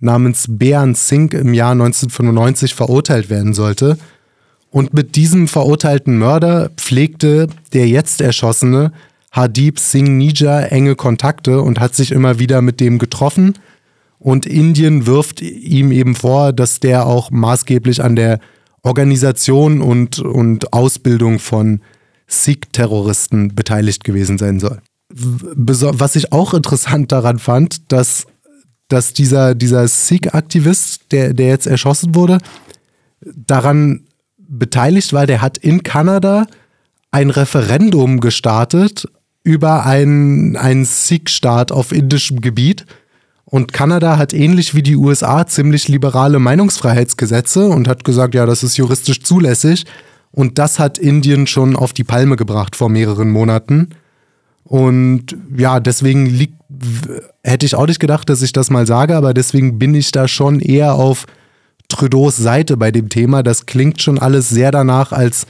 [0.00, 3.98] namens Bean Singh im Jahr 1995 verurteilt werden sollte.
[4.70, 8.90] Und mit diesem verurteilten Mörder pflegte der jetzt erschossene
[9.30, 13.54] Hadib Singh Nija enge Kontakte und hat sich immer wieder mit dem getroffen.
[14.18, 18.40] Und Indien wirft ihm eben vor, dass der auch maßgeblich an der
[18.82, 21.80] Organisation und, und Ausbildung von
[22.26, 24.80] Sikh-Terroristen beteiligt gewesen sein soll.
[25.10, 28.26] Was ich auch interessant daran fand, dass,
[28.88, 32.38] dass dieser, dieser Sikh-Aktivist, der, der jetzt erschossen wurde,
[33.20, 34.04] daran
[34.36, 36.46] beteiligt war, der hat in Kanada
[37.10, 39.08] ein Referendum gestartet
[39.42, 42.84] über einen, einen Sikh-Staat auf indischem Gebiet.
[43.50, 48.62] Und Kanada hat ähnlich wie die USA ziemlich liberale Meinungsfreiheitsgesetze und hat gesagt, ja, das
[48.62, 49.86] ist juristisch zulässig.
[50.30, 53.88] Und das hat Indien schon auf die Palme gebracht vor mehreren Monaten.
[54.64, 56.60] Und ja, deswegen liegt,
[57.42, 60.28] hätte ich auch nicht gedacht, dass ich das mal sage, aber deswegen bin ich da
[60.28, 61.24] schon eher auf
[61.88, 63.42] Trudeaus Seite bei dem Thema.
[63.42, 65.46] Das klingt schon alles sehr danach, als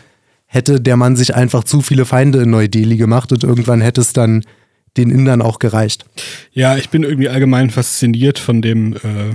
[0.46, 4.12] hätte der Mann sich einfach zu viele Feinde in Neu-Delhi gemacht und irgendwann hätte es
[4.12, 4.44] dann
[4.98, 6.04] den Indern auch gereicht.
[6.52, 9.34] Ja, ich bin irgendwie allgemein fasziniert von dem, äh,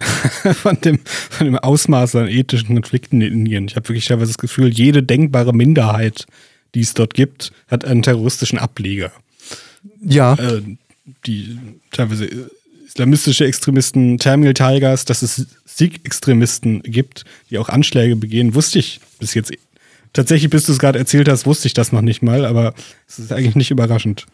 [0.54, 3.66] von dem, von dem Ausmaß an ethischen Konflikten in Indien.
[3.66, 6.26] Ich habe wirklich teilweise das Gefühl, jede denkbare Minderheit,
[6.74, 9.12] die es dort gibt, hat einen terroristischen Ableger.
[10.00, 10.34] Ja.
[10.34, 10.62] Äh,
[11.26, 11.58] die
[11.90, 12.28] teilweise
[12.86, 19.34] islamistische Extremisten, Tamil Tigers, dass es Sikh-Extremisten gibt, die auch Anschläge begehen, wusste ich bis
[19.34, 19.52] jetzt
[20.12, 22.74] tatsächlich, bis du es gerade erzählt hast, wusste ich das noch nicht mal, aber
[23.08, 24.26] es ist eigentlich nicht überraschend.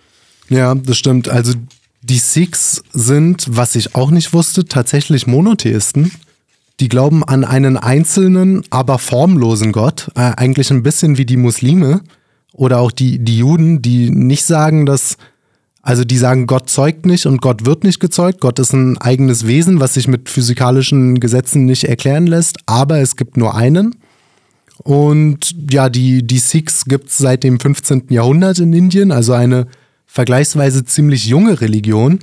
[0.49, 1.29] Ja, das stimmt.
[1.29, 1.55] Also
[2.03, 6.13] die Sikhs sind, was ich auch nicht wusste, tatsächlich Monotheisten.
[6.79, 10.11] Die glauben an einen einzelnen, aber formlosen Gott.
[10.15, 12.03] Äh, eigentlich ein bisschen wie die Muslime
[12.53, 15.17] oder auch die, die Juden, die nicht sagen, dass,
[15.83, 18.41] also die sagen, Gott zeugt nicht und Gott wird nicht gezeugt.
[18.41, 23.17] Gott ist ein eigenes Wesen, was sich mit physikalischen Gesetzen nicht erklären lässt, aber es
[23.17, 23.97] gibt nur einen.
[24.83, 28.05] Und ja, die, die Sikhs gibt es seit dem 15.
[28.11, 29.67] Jahrhundert in Indien, also eine
[30.07, 32.21] vergleichsweise ziemlich junge Religion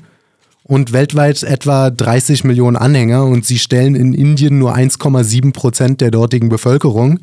[0.63, 6.11] und weltweit etwa 30 Millionen Anhänger und sie stellen in Indien nur 1,7 Prozent der
[6.11, 7.19] dortigen Bevölkerung,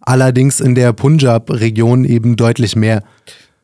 [0.00, 3.02] allerdings in der Punjab-Region eben deutlich mehr.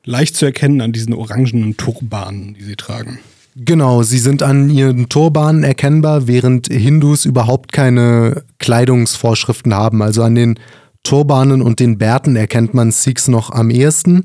[0.05, 3.21] Leicht zu erkennen an diesen orangenen Turbanen, die sie tragen.
[3.57, 10.03] Genau, sie sind an ihren Turbanen erkennbar, während Hindus überhaupt keine Kleidungsvorschriften haben.
[10.03, 10.59] Also an den
[11.05, 14.25] Turbanen und den Bärten erkennt man Sikhs noch am ehesten.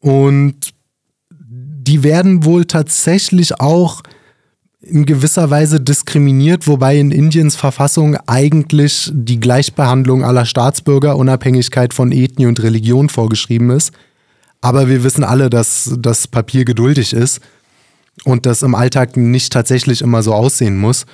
[0.00, 0.74] Und
[1.30, 4.02] die werden wohl tatsächlich auch
[4.80, 12.12] in gewisser Weise diskriminiert, wobei in Indiens Verfassung eigentlich die Gleichbehandlung aller Staatsbürger Unabhängigkeit von
[12.12, 13.92] Ethnie und Religion vorgeschrieben ist.
[14.60, 17.40] Aber wir wissen alle, dass das Papier geduldig ist
[18.24, 21.06] und das im Alltag nicht tatsächlich immer so aussehen muss.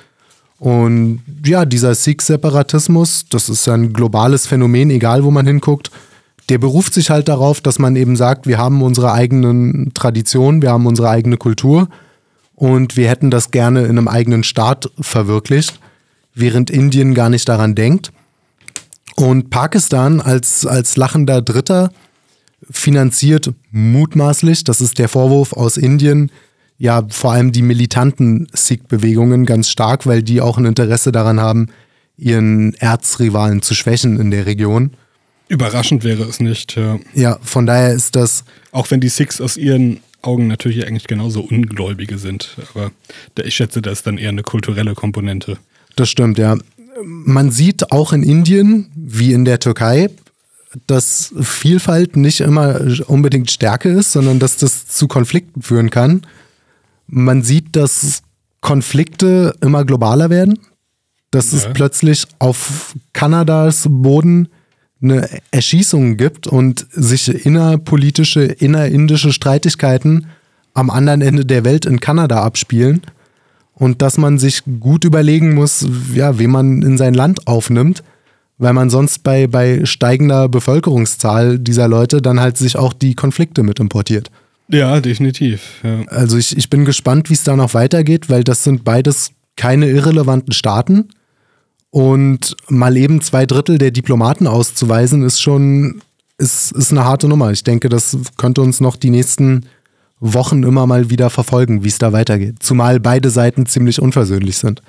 [0.63, 5.91] Und ja, dieser Sikh-Separatismus, das ist ein globales Phänomen, egal wo man hinguckt,
[6.51, 10.71] der beruft sich halt darauf, dass man eben sagt, wir haben unsere eigenen Traditionen, wir
[10.71, 11.89] haben unsere eigene Kultur
[12.55, 15.81] und wir hätten das gerne in einem eigenen Staat verwirklicht,
[16.33, 18.13] während Indien gar nicht daran denkt.
[19.17, 21.91] Und Pakistan als, als lachender Dritter
[22.71, 26.31] finanziert mutmaßlich, das ist der Vorwurf aus Indien,
[26.83, 31.69] ja vor allem die militanten Sikh-Bewegungen ganz stark, weil die auch ein Interesse daran haben,
[32.19, 34.91] ihren Erzrivalen zu schwächen in der Region.
[35.47, 36.99] Überraschend wäre es nicht, ja.
[37.15, 38.43] Ja, von daher ist das.
[38.73, 42.91] Auch wenn die Sikhs aus ihren Augen natürlich eigentlich genauso Ungläubige sind, aber
[43.45, 45.59] ich schätze, das ist dann eher eine kulturelle Komponente.
[45.95, 46.57] Das stimmt, ja.
[47.05, 50.11] Man sieht auch in Indien, wie in der Türkei,
[50.89, 56.23] dass Vielfalt nicht immer unbedingt Stärke ist, sondern dass das zu Konflikten führen kann.
[57.15, 58.23] Man sieht, dass
[58.63, 60.59] Konflikte immer globaler werden,
[61.31, 61.59] dass ja.
[61.59, 64.49] es plötzlich auf Kanadas Boden
[65.03, 70.29] eine Erschießung gibt und sich innerpolitische, innerindische Streitigkeiten
[70.73, 73.03] am anderen Ende der Welt in Kanada abspielen
[73.75, 78.03] und dass man sich gut überlegen muss, ja, wen man in sein Land aufnimmt,
[78.57, 83.63] weil man sonst bei, bei steigender Bevölkerungszahl dieser Leute dann halt sich auch die Konflikte
[83.63, 84.31] mit importiert.
[84.69, 85.81] Ja, definitiv.
[85.83, 86.03] Ja.
[86.09, 89.89] Also ich, ich bin gespannt, wie es da noch weitergeht, weil das sind beides keine
[89.89, 91.11] irrelevanten Staaten.
[91.91, 96.01] Und mal eben zwei Drittel der Diplomaten auszuweisen, ist schon,
[96.39, 97.51] ist, ist eine harte Nummer.
[97.51, 99.67] Ich denke, das könnte uns noch die nächsten
[100.19, 102.63] Wochen immer mal wieder verfolgen, wie es da weitergeht.
[102.63, 104.81] Zumal beide Seiten ziemlich unversöhnlich sind.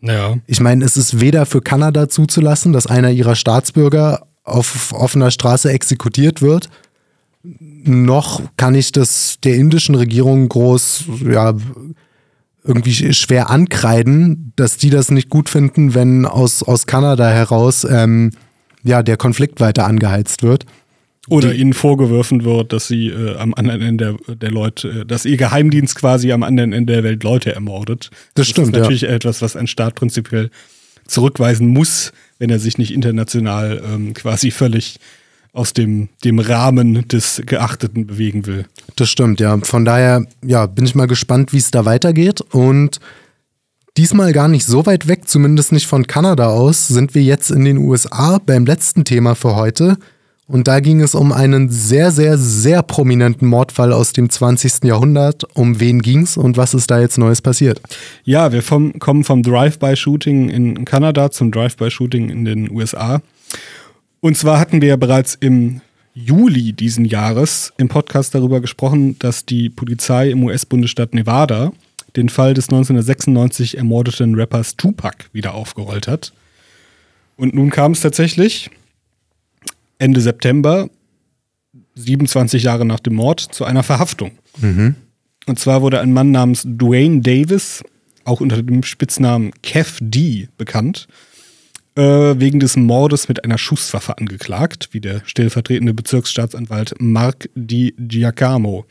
[0.00, 0.36] Ja.
[0.46, 5.70] Ich meine, es ist weder für Kanada zuzulassen, dass einer ihrer Staatsbürger auf offener Straße
[5.70, 6.68] exekutiert wird,
[7.84, 11.54] noch kann ich das der indischen Regierung groß, ja,
[12.64, 18.30] irgendwie schwer ankreiden, dass die das nicht gut finden, wenn aus, aus Kanada heraus ähm,
[18.82, 20.64] ja, der Konflikt weiter angeheizt wird.
[21.28, 25.06] Oder die, ihnen vorgeworfen wird, dass sie äh, am anderen Ende der, der Leute, äh,
[25.06, 28.10] dass ihr Geheimdienst quasi am anderen Ende der Welt Leute ermordet.
[28.34, 28.68] Das, das stimmt.
[28.68, 29.08] Das ist natürlich ja.
[29.10, 30.50] etwas, was ein Staat prinzipiell
[31.06, 34.98] zurückweisen muss, wenn er sich nicht international ähm, quasi völlig
[35.54, 38.66] aus dem, dem Rahmen des Geachteten bewegen will.
[38.96, 39.56] Das stimmt, ja.
[39.58, 42.40] Von daher, ja, bin ich mal gespannt, wie es da weitergeht.
[42.40, 42.98] Und
[43.96, 47.64] diesmal gar nicht so weit weg, zumindest nicht von Kanada aus, sind wir jetzt in
[47.64, 49.96] den USA beim letzten Thema für heute.
[50.46, 54.84] Und da ging es um einen sehr, sehr, sehr prominenten Mordfall aus dem 20.
[54.84, 55.44] Jahrhundert.
[55.54, 57.80] Um wen ging es und was ist da jetzt Neues passiert?
[58.24, 63.22] Ja, wir vom, kommen vom Drive-by-Shooting in Kanada zum Drive-by-Shooting in den USA.
[64.24, 65.82] Und zwar hatten wir ja bereits im
[66.14, 71.74] Juli diesen Jahres im Podcast darüber gesprochen, dass die Polizei im US-Bundesstaat Nevada
[72.16, 76.32] den Fall des 1996 ermordeten Rappers Tupac wieder aufgerollt hat.
[77.36, 78.70] Und nun kam es tatsächlich
[79.98, 80.88] Ende September,
[81.94, 84.30] 27 Jahre nach dem Mord, zu einer Verhaftung.
[84.56, 84.94] Mhm.
[85.44, 87.84] Und zwar wurde ein Mann namens Dwayne Davis,
[88.24, 91.08] auch unter dem Spitznamen Kev D, bekannt,
[91.96, 98.84] wegen des Mordes mit einer Schusswaffe angeklagt, wie der stellvertretende Bezirksstaatsanwalt Mark Di Giacomo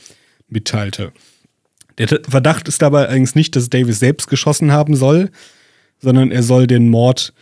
[0.47, 1.12] mitteilte.
[1.97, 5.30] Der Verdacht ist dabei allerdings nicht, dass Davis selbst geschossen haben soll,
[6.01, 7.34] sondern er soll den Mord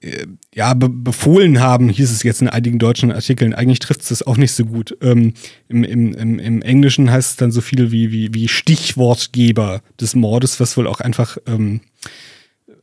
[0.00, 3.54] äh, ja, be befohlen haben, hieß es jetzt in einigen deutschen Artikeln.
[3.54, 4.96] Eigentlich trifft es das auch nicht so gut.
[5.00, 5.34] Ähm,
[5.68, 10.14] im, im, im, Im Englischen heißt es dann so viel wie, wie, wie Stichwortgeber des
[10.14, 11.80] Mordes, was wohl auch einfach ähm,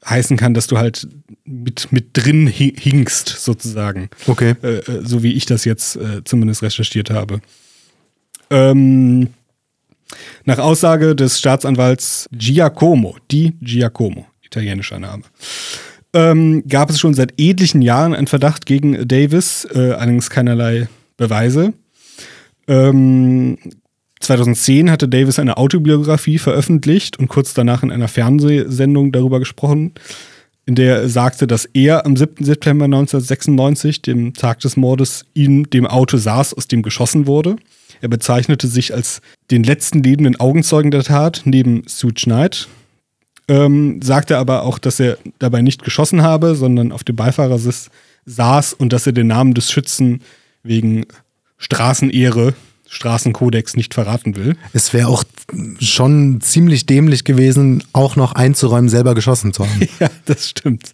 [0.05, 1.07] heißen kann, dass du halt
[1.45, 4.09] mit, mit drin hinkst, sozusagen.
[4.27, 4.55] Okay.
[4.63, 7.41] Äh, äh, so wie ich das jetzt äh, zumindest recherchiert habe.
[8.49, 9.29] Ähm,
[10.45, 15.23] nach Aussage des Staatsanwalts Giacomo, die Giacomo, italienischer Name,
[16.13, 21.73] ähm, gab es schon seit etlichen Jahren einen Verdacht gegen Davis, äh, allerdings keinerlei Beweise.
[22.67, 23.57] Ähm,
[24.21, 29.93] 2010 hatte Davis eine Autobiografie veröffentlicht und kurz danach in einer Fernsehsendung darüber gesprochen,
[30.65, 32.45] in der er sagte, dass er am 7.
[32.45, 37.55] September 1996, dem Tag des Mordes, in dem Auto saß, aus dem geschossen wurde.
[37.99, 42.67] Er bezeichnete sich als den letzten lebenden Augenzeugen der Tat neben Sue Schneid.
[43.47, 47.89] Ähm, sagte aber auch, dass er dabei nicht geschossen habe, sondern auf dem Beifahrersitz
[48.25, 50.21] saß und dass er den Namen des Schützen
[50.63, 51.05] wegen
[51.57, 52.53] Straßenehre
[52.91, 54.57] Straßenkodex nicht verraten will.
[54.73, 55.23] Es wäre auch
[55.79, 59.87] schon ziemlich dämlich gewesen, auch noch einzuräumen, selber geschossen zu haben.
[59.99, 60.91] ja, das stimmt.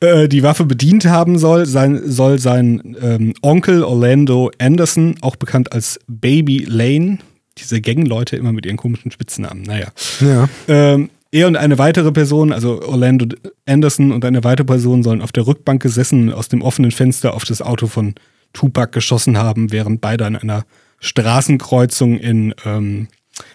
[0.00, 5.72] Äh, die Waffe bedient haben soll, sein, soll sein ähm, Onkel Orlando Anderson, auch bekannt
[5.72, 7.18] als Baby Lane,
[7.56, 9.88] diese Gangleute immer mit ihren komischen Spitznamen, naja.
[10.20, 10.48] Ja.
[10.68, 13.26] Ähm, er und eine weitere Person, also Orlando
[13.64, 17.32] Anderson und eine weitere Person, sollen auf der Rückbank gesessen und aus dem offenen Fenster
[17.32, 18.14] auf das Auto von
[18.52, 20.64] Tupac geschossen haben, während beide an einer
[21.02, 23.08] Straßenkreuzung in ähm,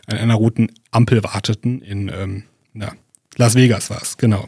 [0.05, 1.81] an einer roten Ampel warteten.
[1.81, 2.43] In ähm,
[2.73, 2.93] na,
[3.35, 4.47] Las Vegas war es, genau.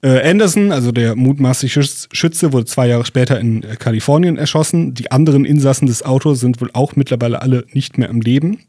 [0.00, 4.94] Äh, Anderson, also der mutmaßliche Schütze, wurde zwei Jahre später in äh, Kalifornien erschossen.
[4.94, 8.60] Die anderen Insassen des Autos sind wohl auch mittlerweile alle nicht mehr am Leben.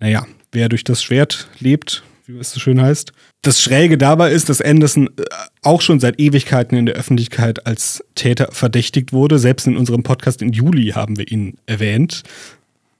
[0.00, 3.12] Naja, wer durch das Schwert lebt, wie es so schön heißt.
[3.42, 5.24] Das Schräge dabei ist, dass Anderson äh,
[5.62, 9.38] auch schon seit Ewigkeiten in der Öffentlichkeit als Täter verdächtigt wurde.
[9.38, 12.22] Selbst in unserem Podcast im Juli haben wir ihn erwähnt.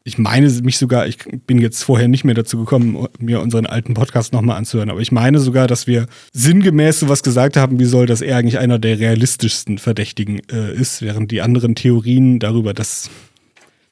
[0.05, 3.94] Ich meine mich sogar, ich bin jetzt vorher nicht mehr dazu gekommen, mir unseren alten
[3.94, 8.07] Podcast nochmal anzuhören, aber ich meine sogar, dass wir sinngemäß sowas gesagt haben, wie soll,
[8.07, 13.11] dass er eigentlich einer der realistischsten Verdächtigen äh, ist, während die anderen Theorien darüber, dass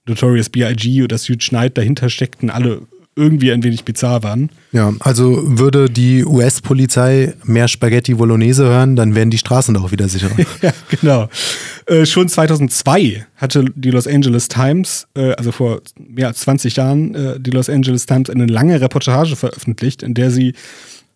[0.06, 1.02] Notorious B.I.G.
[1.04, 2.82] oder Suge Knight dahinter steckten, alle
[3.20, 4.50] irgendwie ein wenig bizarr waren.
[4.72, 10.08] Ja, also würde die US-Polizei mehr Spaghetti Bolognese hören, dann wären die Straßen doch wieder
[10.08, 10.34] sicherer.
[10.62, 11.28] ja, genau.
[11.86, 17.14] Äh, schon 2002 hatte die Los Angeles Times, äh, also vor mehr als 20 Jahren,
[17.14, 20.54] äh, die Los Angeles Times eine lange Reportage veröffentlicht, in der sie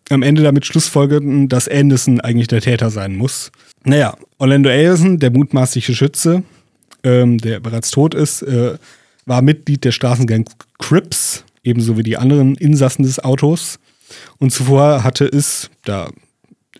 [0.09, 3.51] am Ende damit schlussfolgerten, dass Anderson eigentlich der Täter sein muss.
[3.83, 6.43] Naja, Orlando Anderson, der mutmaßliche Schütze,
[7.03, 8.77] ähm, der bereits tot ist, äh,
[9.25, 10.45] war Mitglied der Straßengang
[10.77, 13.79] Crips, ebenso wie die anderen Insassen des Autos.
[14.37, 16.09] Und zuvor hatte es, da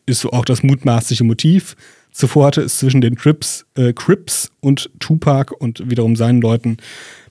[0.06, 1.76] ist so auch das mutmaßliche Motiv,
[2.12, 6.78] zuvor hatte es zwischen den Crips, äh, Crips und Tupac und wiederum seinen Leuten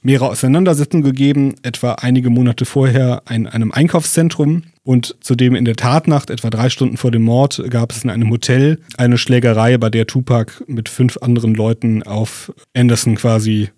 [0.02, 4.64] mehrere Auseinandersetzungen gegeben, etwa einige Monate vorher in einem Einkaufszentrum.
[4.82, 8.28] Und zudem in der Tatnacht, etwa drei Stunden vor dem Mord, gab es in einem
[8.30, 13.70] Hotel eine Schlägerei, bei der Tupac mit fünf anderen Leuten auf Anderson quasi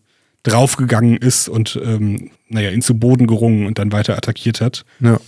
[0.47, 4.85] draufgegangen ist und ähm, naja, ihn zu Boden gerungen und dann weiter attackiert hat.
[5.01, 5.19] Ja.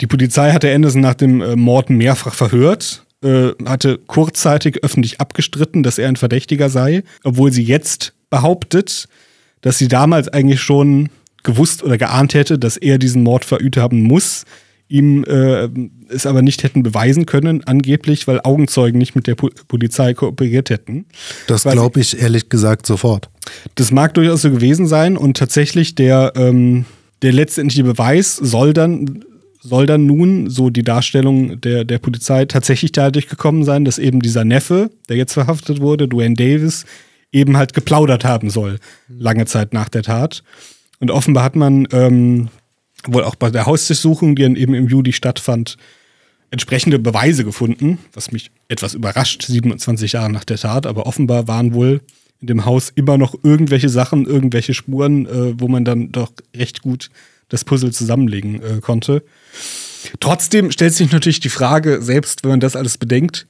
[0.00, 5.82] Die Polizei hatte Anderson nach dem äh, Mord mehrfach verhört, äh, hatte kurzzeitig öffentlich abgestritten,
[5.82, 9.08] dass er ein Verdächtiger sei, obwohl sie jetzt behauptet,
[9.60, 11.08] dass sie damals eigentlich schon
[11.42, 14.44] gewusst oder geahnt hätte, dass er diesen Mord verübt haben muss,
[14.88, 15.68] ihm äh,
[16.08, 20.70] es aber nicht hätten beweisen können, angeblich, weil Augenzeugen nicht mit der po Polizei kooperiert
[20.70, 21.06] hätten.
[21.48, 23.28] Das glaube ich ehrlich gesagt sofort.
[23.74, 26.84] Das mag durchaus so gewesen sein und tatsächlich der, ähm,
[27.22, 29.24] der letztendliche Beweis soll dann
[29.66, 34.20] soll dann nun, so die Darstellung der, der Polizei, tatsächlich dadurch gekommen sein, dass eben
[34.20, 36.84] dieser Neffe, der jetzt verhaftet wurde, Dwayne Davis,
[37.32, 38.78] eben halt geplaudert haben soll,
[39.08, 40.44] lange Zeit nach der Tat.
[41.00, 42.48] Und offenbar hat man ähm,
[43.12, 45.76] wohl auch bei der Hausdurchsuchung, die dann eben im Juli stattfand,
[46.50, 51.74] entsprechende Beweise gefunden, was mich etwas überrascht, 27 Jahre nach der Tat, aber offenbar waren
[51.74, 52.00] wohl
[52.40, 56.82] in dem Haus immer noch irgendwelche Sachen, irgendwelche Spuren, äh, wo man dann doch recht
[56.82, 57.10] gut
[57.48, 59.22] das Puzzle zusammenlegen äh, konnte.
[60.20, 63.46] Trotzdem stellt sich natürlich die Frage, selbst wenn man das alles bedenkt,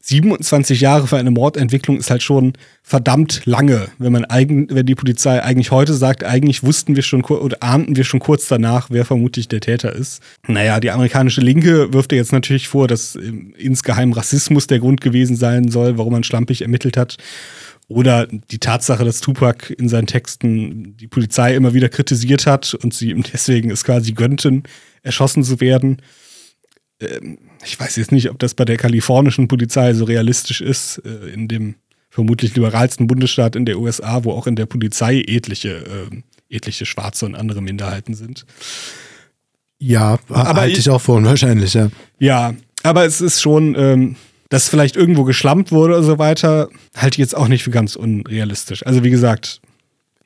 [0.00, 4.94] 27 Jahre für eine Mordentwicklung ist halt schon verdammt lange, wenn man eigen, wenn die
[4.94, 9.04] Polizei eigentlich heute sagt, eigentlich wussten wir schon oder ahnten wir schon kurz danach, wer
[9.04, 10.22] vermutlich der Täter ist.
[10.46, 13.18] Naja, die amerikanische Linke wirft ja jetzt natürlich vor, dass
[13.56, 17.16] insgeheim Rassismus der Grund gewesen sein soll, warum man schlampig ermittelt hat.
[17.88, 22.94] Oder die Tatsache, dass Tupac in seinen Texten die Polizei immer wieder kritisiert hat und
[22.94, 24.62] sie ihm deswegen es quasi gönnten,
[25.02, 26.02] erschossen zu werden.
[27.00, 31.30] Ähm, ich weiß jetzt nicht, ob das bei der kalifornischen Polizei so realistisch ist, äh,
[31.32, 31.74] in dem
[32.10, 37.26] vermutlich liberalsten Bundesstaat in der USA, wo auch in der Polizei etliche, äh, etliche Schwarze
[37.26, 38.46] und andere Minderheiten sind.
[39.78, 41.90] Ja, aber halte ich auch vor, wahrscheinlich, ja.
[42.18, 44.16] Ja, aber es ist schon, ähm,
[44.48, 47.94] dass vielleicht irgendwo geschlampt wurde oder so weiter, halte ich jetzt auch nicht für ganz
[47.94, 48.84] unrealistisch.
[48.84, 49.60] Also wie gesagt,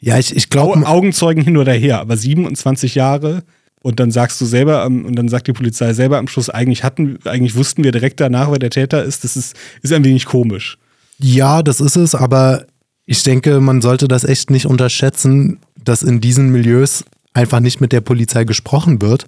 [0.00, 0.86] ja, ich, ich glaube.
[0.86, 3.42] Augenzeugen hin oder her, aber 27 Jahre
[3.82, 7.18] und dann sagst du selber, und dann sagt die Polizei selber am Schluss, eigentlich hatten,
[7.24, 9.24] eigentlich wussten wir direkt danach, wer der Täter ist.
[9.24, 10.78] Das ist, ist ein wenig komisch.
[11.18, 12.64] Ja, das ist es, aber
[13.06, 17.04] ich denke, man sollte das echt nicht unterschätzen, dass in diesen Milieus
[17.34, 19.26] einfach nicht mit der Polizei gesprochen wird.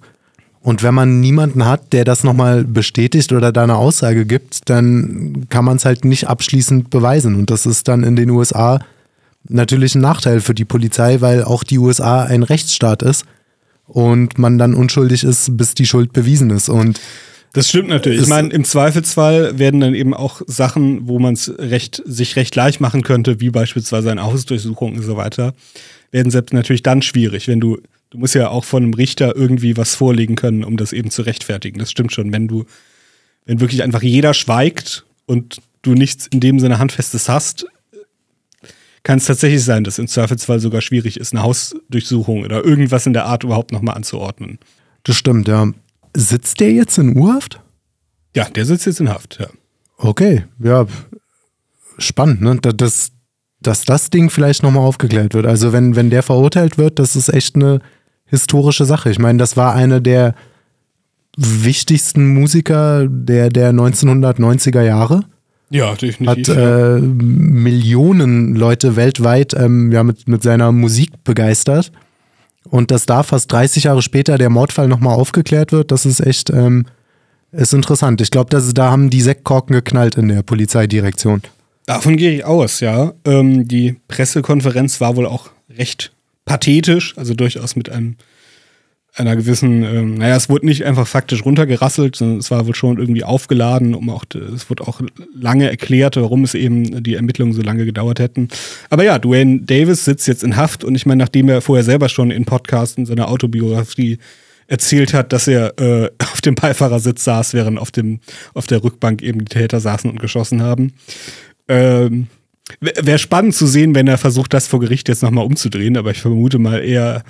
[0.61, 5.45] Und wenn man niemanden hat, der das nochmal bestätigt oder da eine Aussage gibt, dann
[5.49, 7.35] kann man es halt nicht abschließend beweisen.
[7.35, 8.79] Und das ist dann in den USA
[9.47, 13.25] natürlich ein Nachteil für die Polizei, weil auch die USA ein Rechtsstaat ist
[13.87, 16.69] und man dann unschuldig ist, bis die Schuld bewiesen ist.
[16.69, 16.99] Und
[17.53, 18.21] das stimmt natürlich.
[18.21, 22.53] Ich meine, im Zweifelsfall werden dann eben auch Sachen, wo man es recht, sich recht
[22.55, 25.53] leicht machen könnte, wie beispielsweise eine Hausdurchsuchung und so weiter,
[26.11, 27.77] werden selbst natürlich dann schwierig, wenn du,
[28.09, 31.21] du musst ja auch von einem Richter irgendwie was vorlegen können, um das eben zu
[31.21, 31.79] rechtfertigen.
[31.79, 32.33] Das stimmt schon.
[32.33, 32.65] Wenn du,
[33.45, 37.67] wenn wirklich einfach jeder schweigt und du nichts in dem Sinne Handfestes hast,
[39.05, 43.13] kann es tatsächlich sein, dass im Zweifelsfall sogar schwierig ist, eine Hausdurchsuchung oder irgendwas in
[43.13, 44.57] der Art überhaupt nochmal anzuordnen.
[45.03, 45.67] Das stimmt, ja.
[46.17, 47.61] Sitzt der jetzt in U-Haft?
[48.35, 49.45] Ja, der sitzt jetzt in Haft, ja.
[49.97, 50.87] Okay, ja.
[51.99, 52.57] Spannend, ne?
[52.57, 53.11] Das,
[53.61, 55.45] dass das Ding vielleicht nochmal aufgeklärt wird.
[55.45, 57.81] Also, wenn, wenn der verurteilt wird, das ist echt eine
[58.25, 59.11] historische Sache.
[59.11, 60.33] Ich meine, das war eine der
[61.37, 65.25] wichtigsten Musiker der, der 1990er Jahre.
[65.69, 66.49] Ja, definitiv.
[66.49, 71.91] Hat äh, Millionen Leute weltweit ähm, ja, mit, mit seiner Musik begeistert.
[72.69, 76.49] Und dass da fast 30 Jahre später der Mordfall nochmal aufgeklärt wird, das ist echt
[76.49, 76.85] ähm,
[77.51, 78.21] ist interessant.
[78.21, 81.41] Ich glaube, da haben die Sektkorken geknallt in der Polizeidirektion.
[81.85, 83.13] Davon gehe ich aus, ja.
[83.23, 86.11] Ähm, die Pressekonferenz war wohl auch recht
[86.45, 88.17] pathetisch, also durchaus mit einem
[89.15, 92.97] einer gewissen, ähm, naja, es wurde nicht einfach faktisch runtergerasselt, sondern es war wohl schon
[92.97, 95.01] irgendwie aufgeladen, um auch, es wurde auch
[95.33, 98.49] lange erklärt, warum es eben die Ermittlungen so lange gedauert hätten.
[98.89, 102.09] Aber ja, Dwayne Davis sitzt jetzt in Haft und ich meine, nachdem er vorher selber
[102.09, 104.19] schon in Podcasts in seiner Autobiografie
[104.67, 108.19] erzählt hat, dass er äh, auf dem Beifahrersitz saß, während auf dem
[108.53, 110.93] auf der Rückbank eben die Täter saßen und geschossen haben.
[111.69, 112.27] Ähm,
[112.79, 116.19] Wäre spannend zu sehen, wenn er versucht, das vor Gericht jetzt nochmal umzudrehen, aber ich
[116.19, 117.23] vermute mal eher,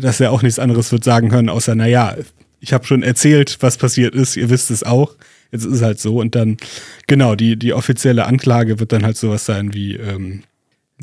[0.00, 2.16] dass er auch nichts anderes wird sagen können, außer, naja,
[2.60, 5.16] ich habe schon erzählt, was passiert ist, ihr wisst es auch.
[5.50, 6.18] Jetzt ist es halt so.
[6.20, 6.58] Und dann,
[7.06, 10.42] genau, die, die offizielle Anklage wird dann halt sowas sein wie, ähm,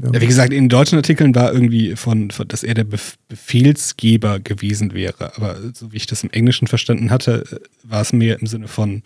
[0.02, 0.22] ja.
[0.22, 2.86] Wie gesagt, in deutschen Artikeln war irgendwie von, von, dass er der
[3.30, 5.36] Befehlsgeber gewesen wäre.
[5.36, 8.68] Aber so wie ich das im Englischen verstanden hatte, äh, war es mehr im Sinne
[8.68, 9.02] von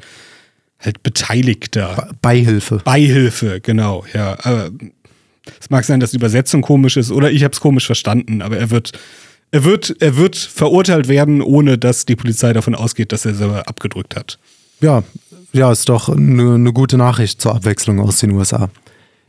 [0.79, 2.09] halt Beteiligter.
[2.21, 2.81] Beihilfe.
[2.83, 4.37] Beihilfe, genau, ja.
[4.43, 4.71] Aber
[5.59, 8.57] es mag sein, dass die Übersetzung komisch ist oder ich habe es komisch verstanden, aber
[8.57, 8.91] er wird,
[9.51, 13.67] er wird, er wird verurteilt werden, ohne dass die Polizei davon ausgeht, dass er selber
[13.67, 14.39] abgedrückt hat.
[14.79, 15.03] Ja,
[15.53, 18.69] ja, ist doch eine ne gute Nachricht zur Abwechslung aus den USA.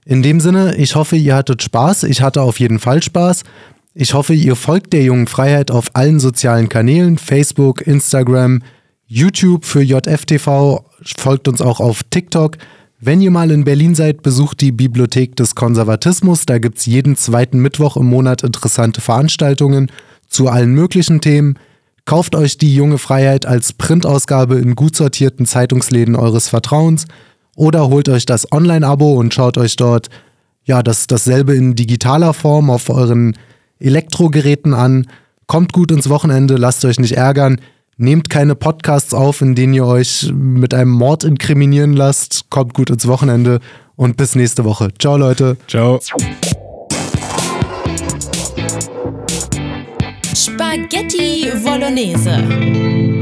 [0.04, 2.04] In dem Sinne, ich hoffe, ihr hattet Spaß.
[2.04, 3.42] Ich hatte auf jeden Fall Spaß.
[3.94, 8.62] Ich hoffe, ihr folgt der jungen Freiheit auf allen sozialen Kanälen, Facebook, Instagram,
[9.06, 10.84] YouTube für JFTV,
[11.18, 12.56] folgt uns auch auf TikTok.
[13.00, 16.46] Wenn ihr mal in Berlin seid, besucht die Bibliothek des Konservatismus.
[16.46, 19.90] Da gibt es jeden zweiten Mittwoch im Monat interessante Veranstaltungen
[20.32, 21.58] zu allen möglichen Themen.
[22.04, 27.06] Kauft euch die junge Freiheit als Printausgabe in gut sortierten Zeitungsläden eures Vertrauens
[27.56, 30.08] oder holt euch das Online-Abo und schaut euch dort
[30.64, 33.36] ja das, dasselbe in digitaler Form auf euren
[33.78, 35.06] Elektrogeräten an.
[35.46, 37.60] Kommt gut ins Wochenende, lasst euch nicht ärgern.
[37.98, 42.46] Nehmt keine Podcasts auf, in denen ihr euch mit einem Mord inkriminieren lasst.
[42.48, 43.60] Kommt gut ins Wochenende
[43.96, 44.88] und bis nächste Woche.
[44.98, 45.56] Ciao, Leute.
[45.68, 46.00] Ciao.
[50.42, 53.21] Spaghetti Bolognese.